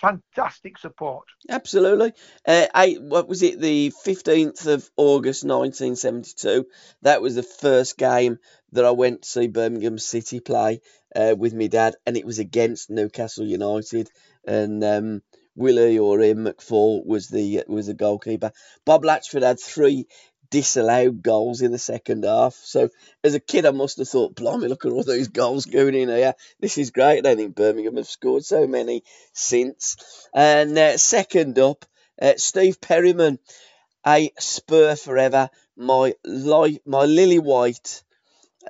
fantastic 0.00 0.78
support. 0.78 1.26
Absolutely. 1.48 2.12
Uh, 2.46 2.66
what 3.00 3.28
was 3.28 3.42
it? 3.42 3.60
The 3.60 3.92
15th 4.04 4.66
of 4.66 4.88
August 4.96 5.44
1972. 5.44 6.66
That 7.02 7.22
was 7.22 7.34
the 7.34 7.42
first 7.42 7.98
game 7.98 8.38
that 8.72 8.84
I 8.84 8.90
went 8.90 9.22
to 9.22 9.28
see 9.28 9.48
Birmingham 9.48 9.98
City 9.98 10.40
play 10.40 10.80
uh, 11.14 11.34
with 11.36 11.54
my 11.54 11.66
dad, 11.66 11.96
and 12.06 12.16
it 12.16 12.26
was 12.26 12.38
against 12.38 12.90
Newcastle 12.90 13.44
United. 13.44 14.10
And 14.46 14.82
um, 14.84 15.22
Willie 15.56 15.98
or 15.98 16.20
Ian 16.22 16.44
McFaul 16.44 17.04
was 17.04 17.28
the 17.28 17.64
was 17.68 17.86
the 17.86 17.94
goalkeeper. 17.94 18.52
Bob 18.84 19.04
Latchford 19.04 19.42
had 19.42 19.60
three 19.60 20.06
disallowed 20.50 21.22
goals 21.22 21.62
in 21.62 21.72
the 21.72 21.78
second 21.78 22.24
half. 22.24 22.54
So 22.54 22.90
as 23.24 23.34
a 23.34 23.40
kid, 23.40 23.66
I 23.66 23.70
must 23.70 23.98
have 23.98 24.08
thought, 24.08 24.34
"Blimey, 24.34 24.68
look 24.68 24.84
at 24.84 24.92
all 24.92 25.04
those 25.04 25.28
goals 25.28 25.66
going 25.66 25.94
in 25.94 26.08
here. 26.08 26.34
This 26.60 26.78
is 26.78 26.90
great." 26.90 27.18
I 27.18 27.20
don't 27.22 27.36
think 27.36 27.54
Birmingham 27.54 27.96
have 27.96 28.08
scored 28.08 28.44
so 28.44 28.66
many 28.66 29.04
since. 29.32 29.96
And 30.34 30.76
uh, 30.78 30.96
second 30.98 31.58
up, 31.58 31.84
uh, 32.20 32.34
Steve 32.36 32.80
Perryman, 32.80 33.38
a 34.06 34.32
Spur 34.38 34.96
forever. 34.96 35.50
My 35.76 36.14
life, 36.24 36.78
my 36.84 37.04
lily 37.04 37.38
white, 37.38 38.02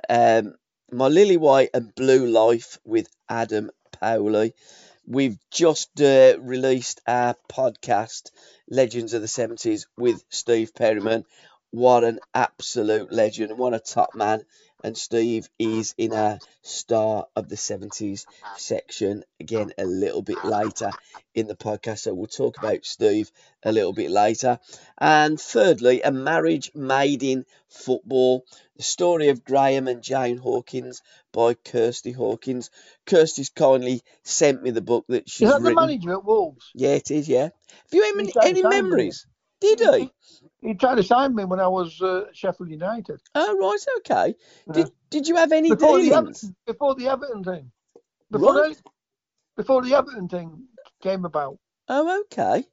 um, 0.09 0.55
my 0.91 1.07
lily 1.07 1.37
white 1.37 1.69
and 1.73 1.93
blue 1.95 2.25
life 2.27 2.79
with 2.85 3.07
Adam 3.29 3.71
Powley. 4.01 4.53
We've 5.07 5.37
just 5.49 5.99
uh, 6.01 6.37
released 6.39 7.01
our 7.07 7.35
podcast, 7.49 8.31
Legends 8.69 9.13
of 9.13 9.21
the 9.21 9.27
70s, 9.27 9.87
with 9.97 10.23
Steve 10.29 10.73
Perryman. 10.75 11.25
What 11.71 12.03
an 12.03 12.19
absolute 12.33 13.13
legend. 13.13 13.57
What 13.57 13.73
a 13.73 13.79
top 13.79 14.13
man. 14.13 14.43
And 14.83 14.97
Steve 14.97 15.49
is 15.57 15.93
in 15.97 16.11
our 16.11 16.39
Star 16.63 17.27
of 17.35 17.47
the 17.47 17.55
70s 17.55 18.25
section 18.57 19.23
again 19.39 19.71
a 19.77 19.85
little 19.85 20.21
bit 20.21 20.43
later 20.43 20.91
in 21.33 21.47
the 21.47 21.55
podcast. 21.55 21.99
So 21.99 22.13
we'll 22.13 22.27
talk 22.27 22.57
about 22.57 22.83
Steve 22.83 23.31
a 23.63 23.71
little 23.71 23.93
bit 23.93 24.11
later. 24.11 24.59
And 24.97 25.39
thirdly, 25.39 26.01
a 26.01 26.11
marriage 26.11 26.71
made 26.75 27.23
in 27.23 27.45
football. 27.69 28.45
The 28.75 28.83
story 28.83 29.29
of 29.29 29.45
Graham 29.45 29.87
and 29.87 30.01
Jane 30.03 30.37
Hawkins 30.37 31.01
by 31.31 31.53
Kirsty 31.53 32.11
Hawkins. 32.11 32.69
Kirsty's 33.05 33.49
kindly 33.49 34.03
sent 34.23 34.61
me 34.61 34.71
the 34.71 34.81
book 34.81 35.05
that 35.07 35.29
she's 35.29 35.47
Is 35.47 35.53
that 35.53 35.63
the 35.63 35.75
manager 35.75 36.13
at 36.13 36.25
Wolves? 36.25 36.69
Yeah, 36.73 36.95
it 36.95 37.11
is, 37.11 37.29
yeah. 37.29 37.43
Have 37.43 37.93
you 37.93 38.03
any, 38.03 38.33
any 38.43 38.59
a 38.59 38.63
time 38.63 38.73
with 38.73 38.83
memories? 38.83 39.25
Did 39.61 39.79
he? 39.79 40.11
He 40.61 40.75
tried 40.75 40.95
to 40.95 41.03
sign 41.03 41.35
me 41.35 41.43
when 41.45 41.59
I 41.59 41.67
was 41.67 42.01
uh, 42.01 42.25
Sheffield 42.33 42.69
United. 42.69 43.19
Oh, 43.33 43.57
right, 43.59 43.97
okay. 43.97 44.35
Yeah. 44.67 44.73
Did, 44.73 44.91
did 45.09 45.27
you 45.27 45.35
have 45.37 45.51
any 45.51 45.69
Before 45.69 45.97
the, 45.97 46.05
dealings? 46.05 46.43
Everton, 46.43 46.55
before 46.67 46.95
the 46.95 47.07
Everton 47.07 47.43
thing. 47.43 47.71
Before, 48.31 48.53
Right. 48.53 48.75
the, 48.75 48.91
before 49.57 49.81
the 49.81 49.95
Everton 49.95 50.29
thing 50.29 50.65
came 51.01 51.25
about. 51.25 51.57
Oh, 51.87 52.21
okay. 52.21 52.65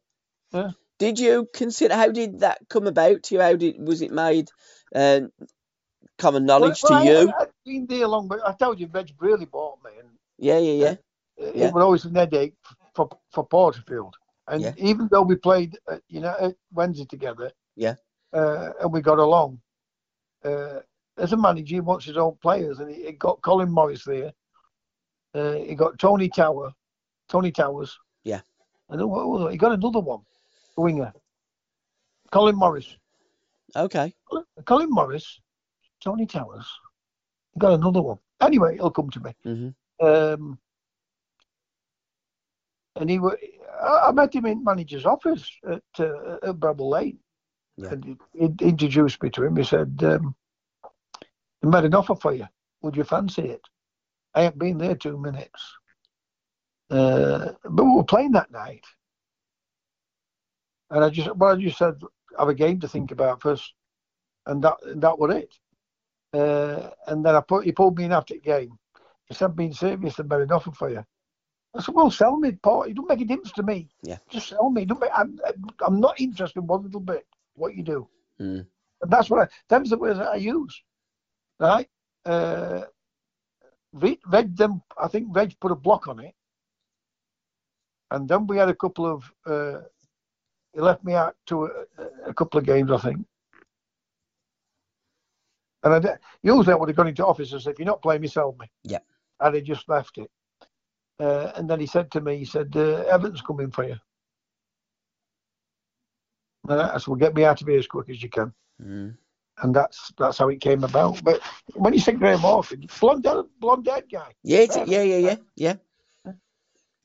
Yeah. 0.52 0.70
Did 0.98 1.18
you 1.18 1.48
consider 1.54 1.94
how 1.94 2.10
did 2.10 2.40
that 2.40 2.58
come 2.68 2.86
about 2.86 3.22
to 3.24 3.34
you? 3.34 3.40
How 3.40 3.54
did 3.54 3.80
was 3.80 4.02
it 4.02 4.10
made 4.10 4.48
um, 4.94 5.30
common 6.18 6.44
knowledge 6.44 6.82
Well, 6.82 7.00
to 7.00 7.06
you? 7.06 7.32
I, 7.38 7.42
I'd 7.42 7.48
been 7.64 7.86
there 7.86 8.08
long, 8.08 8.28
but 8.28 8.40
I 8.46 8.52
told 8.52 8.80
you, 8.80 8.88
Reg 8.92 9.12
really 9.20 9.46
bought 9.46 9.78
me. 9.84 9.92
And 9.98 10.08
yeah, 10.38 10.58
yeah, 10.58 10.72
yeah. 10.72 10.94
it 11.38 11.56
Yeah. 11.56 11.70
was 11.70 11.82
always 11.82 12.04
an 12.04 12.14
headache 12.16 12.54
for, 12.94 13.08
for 13.32 13.46
Porterfield. 13.46 14.16
And 14.48 14.62
Yeah. 14.62 14.72
even 14.76 15.08
though 15.10 15.22
we 15.22 15.36
played, 15.36 15.78
uh, 15.86 15.98
you 16.08 16.20
know, 16.20 16.34
at 16.40 16.56
Wednesday 16.72 17.04
together, 17.04 17.52
Yeah. 17.78 17.94
uh, 18.32 18.70
and 18.80 18.92
we 18.92 19.00
got 19.00 19.18
along, 19.18 19.60
uh, 20.44 20.80
as 21.16 21.32
a 21.32 21.36
manager, 21.36 21.76
he 21.76 21.80
wants 21.80 22.04
his 22.04 22.16
own 22.16 22.36
players, 22.42 22.80
and 22.80 22.90
he, 22.90 23.06
he 23.06 23.12
got 23.12 23.40
Colin 23.42 23.70
Morris 23.70 24.04
there. 24.04 24.32
Uh, 25.34 25.52
he 25.54 25.74
got 25.74 25.98
Tony 25.98 26.28
Tower, 26.28 26.72
Tony 27.28 27.52
Towers. 27.52 27.96
Yeah. 28.24 28.40
And 28.88 28.98
then 29.00 29.08
what 29.08 29.26
was 29.28 29.46
it? 29.48 29.52
he 29.52 29.58
got 29.58 29.72
another 29.72 30.00
one, 30.00 30.20
a 30.76 30.80
winger, 30.80 31.12
Colin 32.32 32.56
Morris. 32.56 32.96
Okay. 33.76 34.12
Colin 34.64 34.90
Morris, 34.90 35.40
Tony 36.00 36.26
Towers. 36.26 36.66
He 37.54 37.60
got 37.60 37.74
another 37.74 38.02
one. 38.02 38.18
Anyway, 38.40 38.74
it'll 38.74 38.90
come 38.90 39.10
to 39.10 39.20
me. 39.20 39.32
hmm 39.44 39.68
Um, 40.04 40.58
and 42.96 43.08
he 43.10 43.18
were, 43.20 43.38
I 43.80 44.08
I 44.08 44.12
met 44.12 44.34
him 44.34 44.46
in 44.46 44.64
manager's 44.64 45.06
office 45.06 45.48
at, 45.68 45.82
uh, 46.00 46.36
at 46.42 46.56
Bramall 46.58 46.90
Lane. 46.90 47.18
Yeah. 47.78 47.90
And 47.92 48.04
he, 48.04 48.16
he 48.34 48.68
introduced 48.68 49.22
me 49.22 49.30
to 49.30 49.44
him. 49.44 49.56
He 49.56 49.64
said, 49.64 49.98
um, 50.02 50.34
"I 51.64 51.68
made 51.68 51.84
an 51.84 51.94
offer 51.94 52.16
for 52.16 52.34
you. 52.34 52.46
Would 52.82 52.96
you 52.96 53.04
fancy 53.04 53.42
it?" 53.42 53.62
I 54.34 54.42
ain't 54.44 54.58
been 54.58 54.78
there 54.78 54.96
two 54.96 55.18
minutes. 55.18 55.62
Uh, 56.90 57.52
but 57.64 57.84
we 57.84 57.92
were 57.92 58.04
playing 58.04 58.32
that 58.32 58.50
night, 58.50 58.84
and 60.90 61.04
I 61.04 61.10
just, 61.10 61.34
well, 61.36 61.54
I 61.56 61.60
just 61.60 61.78
said, 61.78 62.00
"Have 62.38 62.48
a 62.48 62.54
game 62.54 62.80
to 62.80 62.88
think 62.88 63.10
about 63.12 63.42
first. 63.42 63.74
and 64.46 64.62
that 64.64 64.76
that 64.96 65.18
was 65.18 65.34
it. 65.36 65.54
Uh, 66.32 66.90
and 67.06 67.24
then 67.24 67.34
I 67.36 67.40
put, 67.40 67.64
he 67.64 67.72
pulled 67.72 67.98
me 67.98 68.04
in 68.04 68.12
after 68.12 68.34
the 68.34 68.40
game. 68.40 68.78
He 69.26 69.34
said, 69.34 69.56
"Being 69.56 69.72
serious, 69.74 70.18
I 70.20 70.24
made 70.24 70.42
an 70.42 70.52
offer 70.52 70.72
for 70.72 70.90
you." 70.90 71.04
I 71.74 71.82
said, 71.82 71.94
"Well, 71.94 72.10
sell 72.10 72.36
me, 72.38 72.52
Paul. 72.52 72.84
It 72.84 72.94
don't 72.94 73.08
make 73.08 73.20
a 73.20 73.24
difference 73.24 73.52
to 73.52 73.62
me. 73.62 73.88
Yeah. 74.02 74.18
Just 74.30 74.48
sell 74.48 74.70
me. 74.70 74.84
Don't 74.86 75.00
make, 75.00 75.10
I'm, 75.16 75.38
I'm 75.86 76.00
not 76.00 76.20
interested 76.20 76.60
one 76.62 76.82
little 76.84 77.00
bit 77.00 77.26
what 77.58 77.76
you 77.76 77.82
do." 77.82 78.08
Mm. 78.40 78.66
And 79.02 79.10
that's 79.10 79.30
what 79.30 79.48
I, 79.48 79.48
them's 79.68 79.90
the 79.90 79.98
words 79.98 80.18
that 80.18 80.28
I 80.28 80.36
use. 80.36 80.82
Right? 81.60 81.88
Uh, 82.24 82.82
Reg, 83.92 84.18
Reg 84.26 84.56
then, 84.56 84.82
I 85.00 85.08
think 85.08 85.28
Reg 85.30 85.58
put 85.60 85.72
a 85.72 85.76
block 85.76 86.08
on 86.08 86.20
it. 86.20 86.34
And 88.10 88.28
then 88.28 88.46
we 88.46 88.56
had 88.56 88.68
a 88.68 88.74
couple 88.74 89.06
of, 89.06 89.32
uh, 89.46 89.82
he 90.72 90.80
left 90.80 91.04
me 91.04 91.14
out 91.14 91.36
to 91.46 91.64
a, 91.66 91.70
a 92.26 92.34
couple 92.34 92.58
of 92.58 92.66
games, 92.66 92.90
I 92.90 92.98
think. 92.98 93.26
And 95.82 96.06
I, 96.06 96.16
usually 96.42 96.72
I 96.72 96.76
would 96.76 96.88
have 96.88 96.96
gone 96.96 97.08
into 97.08 97.26
office 97.26 97.52
and 97.52 97.62
said, 97.62 97.72
if 97.72 97.78
you're 97.78 97.86
not 97.86 98.02
playing 98.02 98.22
me, 98.22 98.28
sell 98.28 98.56
me. 98.58 98.70
Yeah. 98.84 98.98
And 99.40 99.54
he 99.54 99.62
just 99.62 99.88
left 99.88 100.18
it. 100.18 100.30
Uh, 101.20 101.52
and 101.56 101.68
then 101.68 101.80
he 101.80 101.86
said 101.86 102.10
to 102.12 102.20
me, 102.20 102.36
he 102.38 102.44
said, 102.44 102.72
uh, 102.76 103.04
Everton's 103.08 103.42
coming 103.42 103.70
for 103.70 103.84
you. 103.84 103.96
I 106.70 106.98
said, 106.98 107.06
well, 107.08 107.16
get 107.16 107.34
me 107.34 107.44
out 107.44 107.60
of 107.60 107.66
here 107.66 107.78
as 107.78 107.86
quick 107.86 108.08
as 108.10 108.22
you 108.22 108.28
can 108.28 108.52
Mm. 108.80 109.16
and 109.60 109.74
that's 109.74 110.12
that's 110.16 110.38
how 110.38 110.48
it 110.48 110.60
came 110.60 110.84
about. 110.84 111.22
But 111.24 111.40
when 111.74 111.92
you 111.92 111.98
said 111.98 112.20
Graham 112.20 112.38
Hawkins, 112.38 112.86
blonde 113.00 113.26
blonde 113.58 113.88
haired 113.88 114.08
guy. 114.10 114.32
Yeah, 114.44 114.60
it's, 114.60 114.76
yeah, 114.76 115.02
yeah, 115.02 115.16
yeah, 115.16 115.36
yeah, 115.56 115.74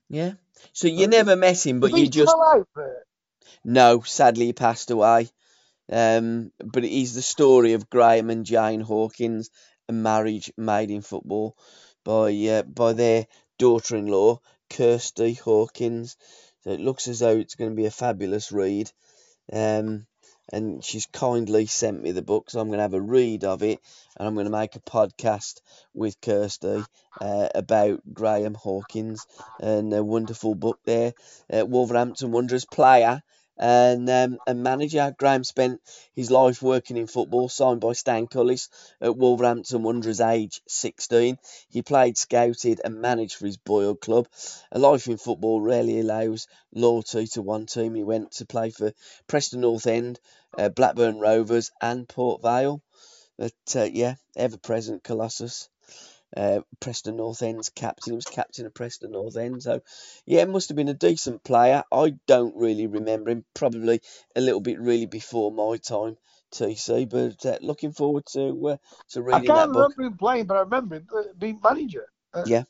yeah. 0.10 0.32
So 0.74 0.88
you 0.88 1.08
never 1.08 1.36
met 1.36 1.66
him, 1.66 1.80
but 1.80 1.92
you 1.98 2.08
just 2.08 2.32
still 2.32 2.40
alive, 2.40 2.66
Bert? 2.76 3.08
no. 3.64 4.02
Sadly, 4.02 4.48
he 4.48 4.54
passed 4.54 4.92
away. 4.92 5.30
Um, 5.92 6.52
but 6.64 6.86
it 6.86 6.92
is 6.92 7.14
the 7.14 7.22
story 7.22 7.74
of 7.74 7.90
Graham 7.90 8.30
and 8.30 8.46
Jane 8.46 8.82
Hawkins, 8.82 9.50
a 9.90 9.94
marriage 9.94 10.52
made 10.58 10.92
in 10.92 11.02
football 11.02 11.58
by 12.06 12.32
uh, 12.48 12.64
by 12.64 12.94
their 12.94 13.28
daughter-in-law 13.58 14.40
Kirsty 14.70 15.34
Hawkins. 15.34 16.16
So 16.64 16.72
it 16.72 16.80
looks 16.80 17.08
as 17.08 17.20
though 17.20 17.38
it's 17.38 17.56
going 17.56 17.72
to 17.72 17.76
be 17.76 17.86
a 17.86 17.92
fabulous 17.92 18.52
read. 18.52 18.92
Um, 19.52 20.08
and 20.52 20.84
she's 20.84 21.06
kindly 21.06 21.66
sent 21.66 22.02
me 22.02 22.12
the 22.12 22.22
book, 22.22 22.50
so 22.50 22.60
I'm 22.60 22.68
going 22.68 22.78
to 22.78 22.84
have 22.84 22.94
a 22.94 23.02
read 23.02 23.44
of 23.44 23.64
it, 23.64 23.80
and 24.18 24.28
I'm 24.28 24.34
going 24.36 24.46
to 24.46 24.52
make 24.52 24.76
a 24.76 24.80
podcast 24.80 25.62
with 25.94 26.20
Kirsty 26.22 26.84
uh, 27.22 27.50
about 27.56 28.02
Graham 28.14 28.54
Hawkins 28.54 29.26
and 29.60 29.94
a 29.94 30.04
wonderful 30.04 30.56
book 30.56 30.80
there. 30.86 31.14
Uh, 31.52 31.66
Wolverhampton 31.66 32.32
Wanderers 32.32 32.66
player 32.66 33.24
and 33.58 34.10
um, 34.10 34.40
a 34.48 34.54
manager. 34.54 35.16
Graham 35.18 35.44
spent 35.44 35.82
his 36.16 36.32
life 36.32 36.62
working 36.62 36.98
in 36.98 37.08
football, 37.08 37.50
signed 37.50 37.82
by 37.82 37.94
Stan 37.94 38.28
Cullis 38.28 38.70
at 39.02 39.16
Wolverhampton 39.18 39.84
Wanderers 39.84 40.22
age 40.22 40.62
16. 40.68 41.38
He 41.70 41.82
played, 41.82 42.18
scouted, 42.18 42.82
and 42.84 43.02
managed 43.02 43.36
for 43.36 43.46
his 43.46 43.58
Boyle 43.58 43.96
club. 43.96 44.28
A 44.72 44.80
life 44.80 45.08
in 45.08 45.18
football 45.18 45.62
rarely 45.62 46.00
allows 46.00 46.48
loyalty 46.74 47.28
to 47.28 47.42
one 47.42 47.66
team. 47.66 47.96
He 47.96 48.04
went 48.04 48.32
to 48.34 48.46
play 48.46 48.70
for 48.72 48.94
Preston 49.28 49.62
North 49.62 49.88
End, 49.88 50.20
uh, 50.58 50.70
Blackburn 50.70 51.20
Rovers, 51.20 51.72
and 51.82 52.08
Port 52.08 52.42
Vale. 52.42 52.82
But 53.38 53.54
uh, 53.76 53.84
yeah, 53.92 54.16
ever 54.36 54.58
present 54.58 55.04
Colossus. 55.04 55.70
Uh, 56.36 56.62
Preston 56.80 57.18
North 57.18 57.42
End's 57.44 57.70
captain. 57.70 58.14
He 58.14 58.16
was 58.16 58.26
captain 58.26 58.66
of 58.66 58.74
Preston 58.74 59.12
North 59.12 59.38
End. 59.38 59.62
So, 59.62 59.82
yeah, 60.26 60.46
must 60.46 60.70
have 60.70 60.76
been 60.76 60.90
a 60.90 60.94
decent 60.94 61.44
player. 61.44 61.84
I 61.92 62.16
don't 62.28 62.56
really 62.56 62.88
remember 62.88 63.30
him. 63.32 63.46
Probably 63.54 64.02
a 64.36 64.42
little 64.42 64.62
bit 64.62 64.80
really 64.80 65.06
before 65.06 65.52
my 65.52 65.78
time, 65.78 66.18
TC. 66.54 67.10
But 67.10 67.46
uh, 67.46 67.58
looking 67.62 67.92
forward 67.92 68.26
to 68.34 68.70
uh, 68.70 68.78
to 69.10 69.26
I 69.28 69.40
can't 69.40 69.48
that 69.48 69.68
book. 69.68 69.92
remember 69.98 70.04
him 70.04 70.18
playing, 70.18 70.46
but 70.46 70.58
I 70.58 70.62
remember 70.62 70.96
him 70.96 71.08
uh, 71.16 71.22
being 71.38 71.60
manager. 71.64 72.08
Uh, 72.34 72.44
Yeah. 72.46 72.64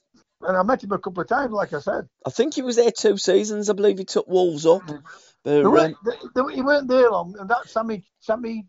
And 0.45 0.58
I 0.58 0.63
met 0.63 0.84
him 0.84 0.91
a 0.91 0.99
couple 0.99 1.21
of 1.21 1.30
times, 1.30 1.54
like 1.54 1.71
I 1.71 1.80
said. 1.80 2.10
I 2.26 2.30
think 2.30 2.54
he 2.54 2.63
was 2.63 2.76
there 2.76 2.91
two 2.91 3.15
seasons. 3.17 3.69
I 3.69 3.73
believe 3.73 3.97
he 3.97 4.04
took 4.04 4.28
Wolves 4.28 4.65
up. 4.65 4.86
But 4.86 4.99
They 5.45 5.62
um, 5.62 5.71
weren't, 5.71 5.95
they, 6.04 6.12
they, 6.36 6.56
he 6.56 6.62
weren't 6.62 6.89
there 6.89 7.10
long, 7.10 7.36
and 7.39 7.49
that 7.49 7.69
Sammy 7.69 8.04
Sammy 8.19 8.65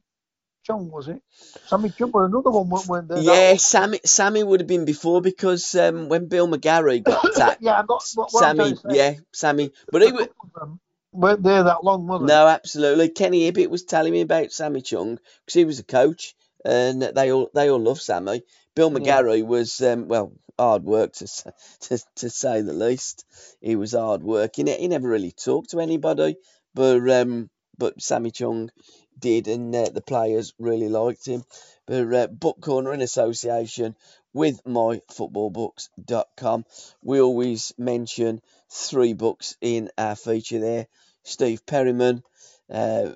Chung 0.64 0.90
was 0.90 1.08
it? 1.08 1.22
Sammy 1.66 1.90
Chung 1.90 2.10
was 2.12 2.28
another 2.30 2.50
one 2.50 2.68
weren't, 2.68 2.86
weren't 2.88 3.08
there. 3.08 3.22
yeah. 3.22 3.56
Sammy 3.56 4.00
Sammy 4.04 4.42
would 4.42 4.60
have 4.60 4.66
been 4.66 4.84
before 4.84 5.20
because 5.20 5.74
um, 5.74 6.08
when 6.08 6.28
Bill 6.28 6.48
McGarry 6.48 7.02
got 7.02 7.22
sacked, 7.34 7.62
yeah, 7.62 7.78
I 7.78 7.82
got 7.84 8.02
what, 8.14 8.30
Sammy, 8.30 8.76
yeah, 8.88 9.14
Sammy. 9.32 9.72
But 9.90 10.02
he 10.02 10.12
was 10.12 10.26
couple 10.26 10.50
of 10.56 10.60
them 10.60 10.80
weren't 11.12 11.42
there 11.42 11.62
that 11.64 11.84
long, 11.84 12.06
they? 12.06 12.26
no, 12.26 12.48
absolutely. 12.48 13.08
Kenny 13.10 13.50
Hibbitt 13.50 13.70
was 13.70 13.84
telling 13.84 14.12
me 14.12 14.22
about 14.22 14.52
Sammy 14.52 14.82
Chung 14.82 15.18
because 15.44 15.54
he 15.54 15.64
was 15.64 15.78
a 15.78 15.84
coach, 15.84 16.34
and 16.64 17.02
they 17.02 17.32
all 17.32 17.50
they 17.54 17.70
all 17.70 17.80
love 17.80 18.00
Sammy. 18.00 18.42
Bill 18.74 18.90
Yeah. 18.90 19.22
McGarry 19.22 19.46
was 19.46 19.80
um, 19.80 20.08
well 20.08 20.32
hard 20.58 20.84
work 20.84 21.12
to, 21.14 21.26
to 21.80 21.98
to 22.16 22.30
say 22.30 22.62
the 22.62 22.72
least. 22.72 23.24
He 23.60 23.76
was 23.76 23.92
hard 23.92 24.22
work. 24.22 24.56
He, 24.56 24.64
he 24.64 24.88
never 24.88 25.08
really 25.08 25.32
talked 25.32 25.70
to 25.70 25.80
anybody, 25.80 26.36
but 26.74 27.08
um, 27.10 27.50
but 27.78 28.00
Sammy 28.02 28.30
Chung 28.30 28.70
did, 29.18 29.48
and 29.48 29.74
uh, 29.74 29.88
the 29.90 30.00
players 30.00 30.54
really 30.58 30.88
liked 30.88 31.26
him. 31.26 31.44
But 31.86 32.14
uh, 32.14 32.26
Book 32.28 32.60
Corner 32.60 32.92
in 32.92 33.02
association 33.02 33.96
with 34.32 34.62
myfootballbooks.com, 34.64 36.64
we 37.02 37.20
always 37.20 37.72
mention 37.78 38.40
three 38.70 39.12
books 39.12 39.56
in 39.60 39.90
our 39.96 40.16
feature 40.16 40.58
there. 40.58 40.88
Steve 41.22 41.64
Perryman, 41.66 42.24
uh, 42.70 43.12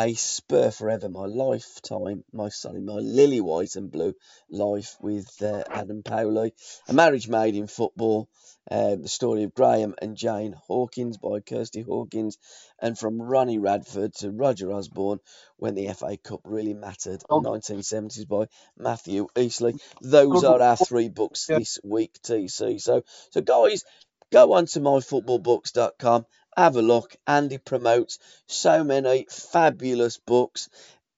A 0.00 0.14
Spur 0.14 0.70
Forever, 0.70 1.08
My 1.08 1.24
Lifetime, 1.26 2.22
my 2.32 2.50
sorry, 2.50 2.80
my 2.80 3.00
Lily 3.00 3.40
White 3.40 3.74
and 3.74 3.90
Blue 3.90 4.14
Life 4.48 4.96
with 5.00 5.26
uh, 5.42 5.64
Adam 5.68 6.04
Powley, 6.04 6.52
A 6.86 6.92
Marriage 6.92 7.26
Made 7.28 7.56
in 7.56 7.66
Football, 7.66 8.28
uh, 8.70 8.94
the 8.94 9.08
story 9.08 9.42
of 9.42 9.54
Graham 9.54 9.96
and 10.00 10.16
Jane 10.16 10.54
Hawkins 10.68 11.16
by 11.18 11.40
Kirsty 11.40 11.82
Hawkins, 11.82 12.38
and 12.80 12.96
from 12.96 13.20
Ronnie 13.20 13.58
Radford 13.58 14.14
to 14.18 14.30
Roger 14.30 14.70
Osborne, 14.72 15.18
when 15.56 15.74
the 15.74 15.88
FA 15.94 16.16
Cup 16.16 16.42
really 16.44 16.74
mattered, 16.74 17.24
Oh. 17.28 17.40
1970s 17.40 18.28
by 18.28 18.46
Matthew 18.76 19.26
Eastley. 19.34 19.80
Those 20.00 20.44
are 20.44 20.62
our 20.62 20.76
three 20.76 21.08
books 21.08 21.48
Yeah. 21.48 21.58
this 21.58 21.80
week, 21.82 22.12
TC. 22.22 22.78
So, 22.80 23.02
so 23.30 23.40
guys, 23.40 23.82
go 24.30 24.52
on 24.52 24.66
to 24.66 24.80
myfootballbooks.com, 24.80 26.24
have 26.58 26.76
a 26.76 26.82
look. 26.82 27.16
Andy 27.26 27.58
promotes 27.58 28.18
so 28.46 28.84
many 28.84 29.26
fabulous 29.30 30.18
books. 30.18 30.68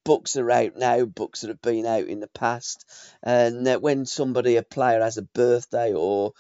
Books 0.05 0.37
are 0.37 0.51
out 0.51 0.77
now, 0.77 1.05
books 1.05 1.41
that 1.41 1.49
have 1.49 1.63
been 1.63 1.87
out 1.87 2.07
in 2.07 2.21
the 2.21 2.29
past. 2.29 2.85
And 3.23 3.67
when 3.83 4.07
somebody, 4.07 4.57
a 4.57 4.63
player, 4.63 5.01
has 5.01 5.19
a 5.19 5.23
birthday 5.23 5.93
or 5.93 6.33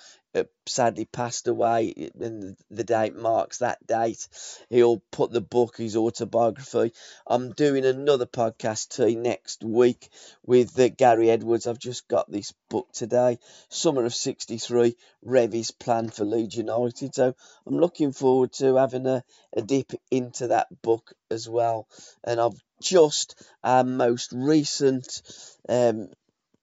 sadly 0.66 1.04
passed 1.04 1.48
away, 1.48 2.10
and 2.20 2.56
the 2.70 2.84
date 2.84 3.16
marks 3.16 3.58
that 3.58 3.84
date, 3.86 4.28
he'll 4.68 5.02
put 5.10 5.32
the 5.32 5.40
book, 5.40 5.76
his 5.76 5.96
autobiography. 5.96 6.92
I'm 7.26 7.52
doing 7.52 7.84
another 7.84 8.26
podcast 8.26 8.90
too 8.90 9.16
next 9.16 9.64
week 9.64 10.08
with 10.44 10.78
uh, 10.78 10.88
Gary 10.88 11.30
Edwards. 11.30 11.66
I've 11.66 11.78
just 11.78 12.06
got 12.08 12.30
this 12.30 12.52
book 12.68 12.88
today, 12.92 13.38
Summer 13.68 14.04
of 14.04 14.14
'63, 14.14 14.96
Revie's 15.22 15.72
plan 15.72 16.08
for 16.08 16.24
Leeds 16.24 16.56
United. 16.56 17.14
So 17.14 17.34
I'm 17.66 17.78
looking 17.78 18.12
forward 18.12 18.52
to 18.54 18.76
having 18.76 19.06
a, 19.06 19.24
a 19.56 19.62
dip 19.62 19.92
into 20.10 20.48
that 20.48 20.68
book 20.82 21.12
as 21.30 21.48
well. 21.48 21.88
And 22.24 22.40
I've 22.40 22.60
just 22.80 23.42
our 23.62 23.84
most 23.84 24.32
recent 24.32 25.22
um, 25.68 26.08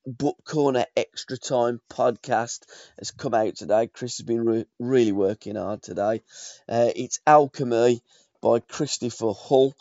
Book 0.07 0.37
Corner 0.45 0.85
Extra 0.95 1.37
Time 1.37 1.81
podcast 1.89 2.61
has 2.97 3.11
come 3.11 3.33
out 3.33 3.55
today. 3.57 3.87
Chris 3.87 4.17
has 4.17 4.25
been 4.25 4.45
re- 4.45 4.65
really 4.79 5.11
working 5.11 5.55
hard 5.55 5.83
today. 5.83 6.21
Uh, 6.69 6.89
it's 6.95 7.19
Alchemy 7.27 8.01
by 8.41 8.59
Christopher 8.59 9.33
Hull. 9.33 9.73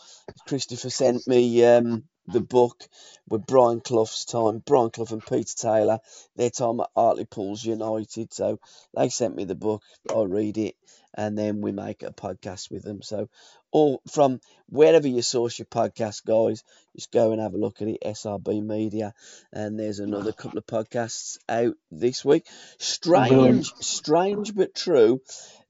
Christopher 0.49 0.91
sent 0.91 1.27
me 1.29 1.65
um, 1.65 2.03
the 2.27 2.41
book 2.41 2.89
with 3.29 3.47
Brian 3.47 3.81
Clough's 3.81 4.25
time, 4.25 4.63
Brian 4.65 4.91
Clough 4.91 5.07
and 5.11 5.25
Peter 5.25 5.55
Taylor, 5.57 6.01
their 6.37 6.51
time 6.51 6.81
at 6.81 6.91
Hartlepool's 6.97 7.65
United. 7.65 8.33
So 8.33 8.59
they 8.97 9.09
sent 9.09 9.37
me 9.37 9.45
the 9.45 9.55
book, 9.55 9.83
I 10.15 10.23
read 10.23 10.59
it, 10.59 10.77
and 11.17 11.37
then 11.37 11.63
we 11.63 11.73
make 11.73 12.03
a 12.03 12.13
podcast 12.13 12.71
with 12.71 12.83
them. 12.83 13.03
So, 13.03 13.29
all 13.73 14.01
from 14.11 14.41
wherever 14.69 15.09
you 15.09 15.23
source 15.23 15.59
your 15.59 15.67
podcast, 15.67 16.25
guys, 16.25 16.63
just 16.95 17.11
go 17.11 17.33
and 17.33 17.41
have 17.41 17.55
a 17.55 17.59
look 17.59 17.83
at 17.83 17.89
it. 17.89 18.03
SRB 18.05 18.63
Media, 18.63 19.15
and 19.53 19.79
there's 19.79 19.99
another 19.99 20.33
couple 20.33 20.59
of 20.59 20.67
podcasts 20.67 21.39
out 21.49 21.75
this 21.91 22.25
week. 22.25 22.47
Strange, 22.79 23.73
strange 23.81 24.55
but 24.55 24.75
true. 24.75 25.21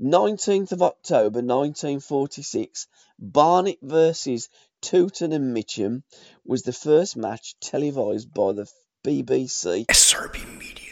19th 0.01 0.73
of 0.73 0.83
October 0.83 1.40
1946, 1.40 2.87
Barnet 3.19 3.79
versus 3.81 4.49
Tooting 4.83 5.33
and 5.33 5.53
Mitcham 5.55 6.05
was 6.45 6.62
the 6.62 6.73
first 6.73 7.17
match 7.17 7.55
televised 7.61 8.33
by 8.33 8.53
the 8.53 8.71
BBC. 9.05 9.87
SRB 9.87 10.59
Media. 10.59 10.86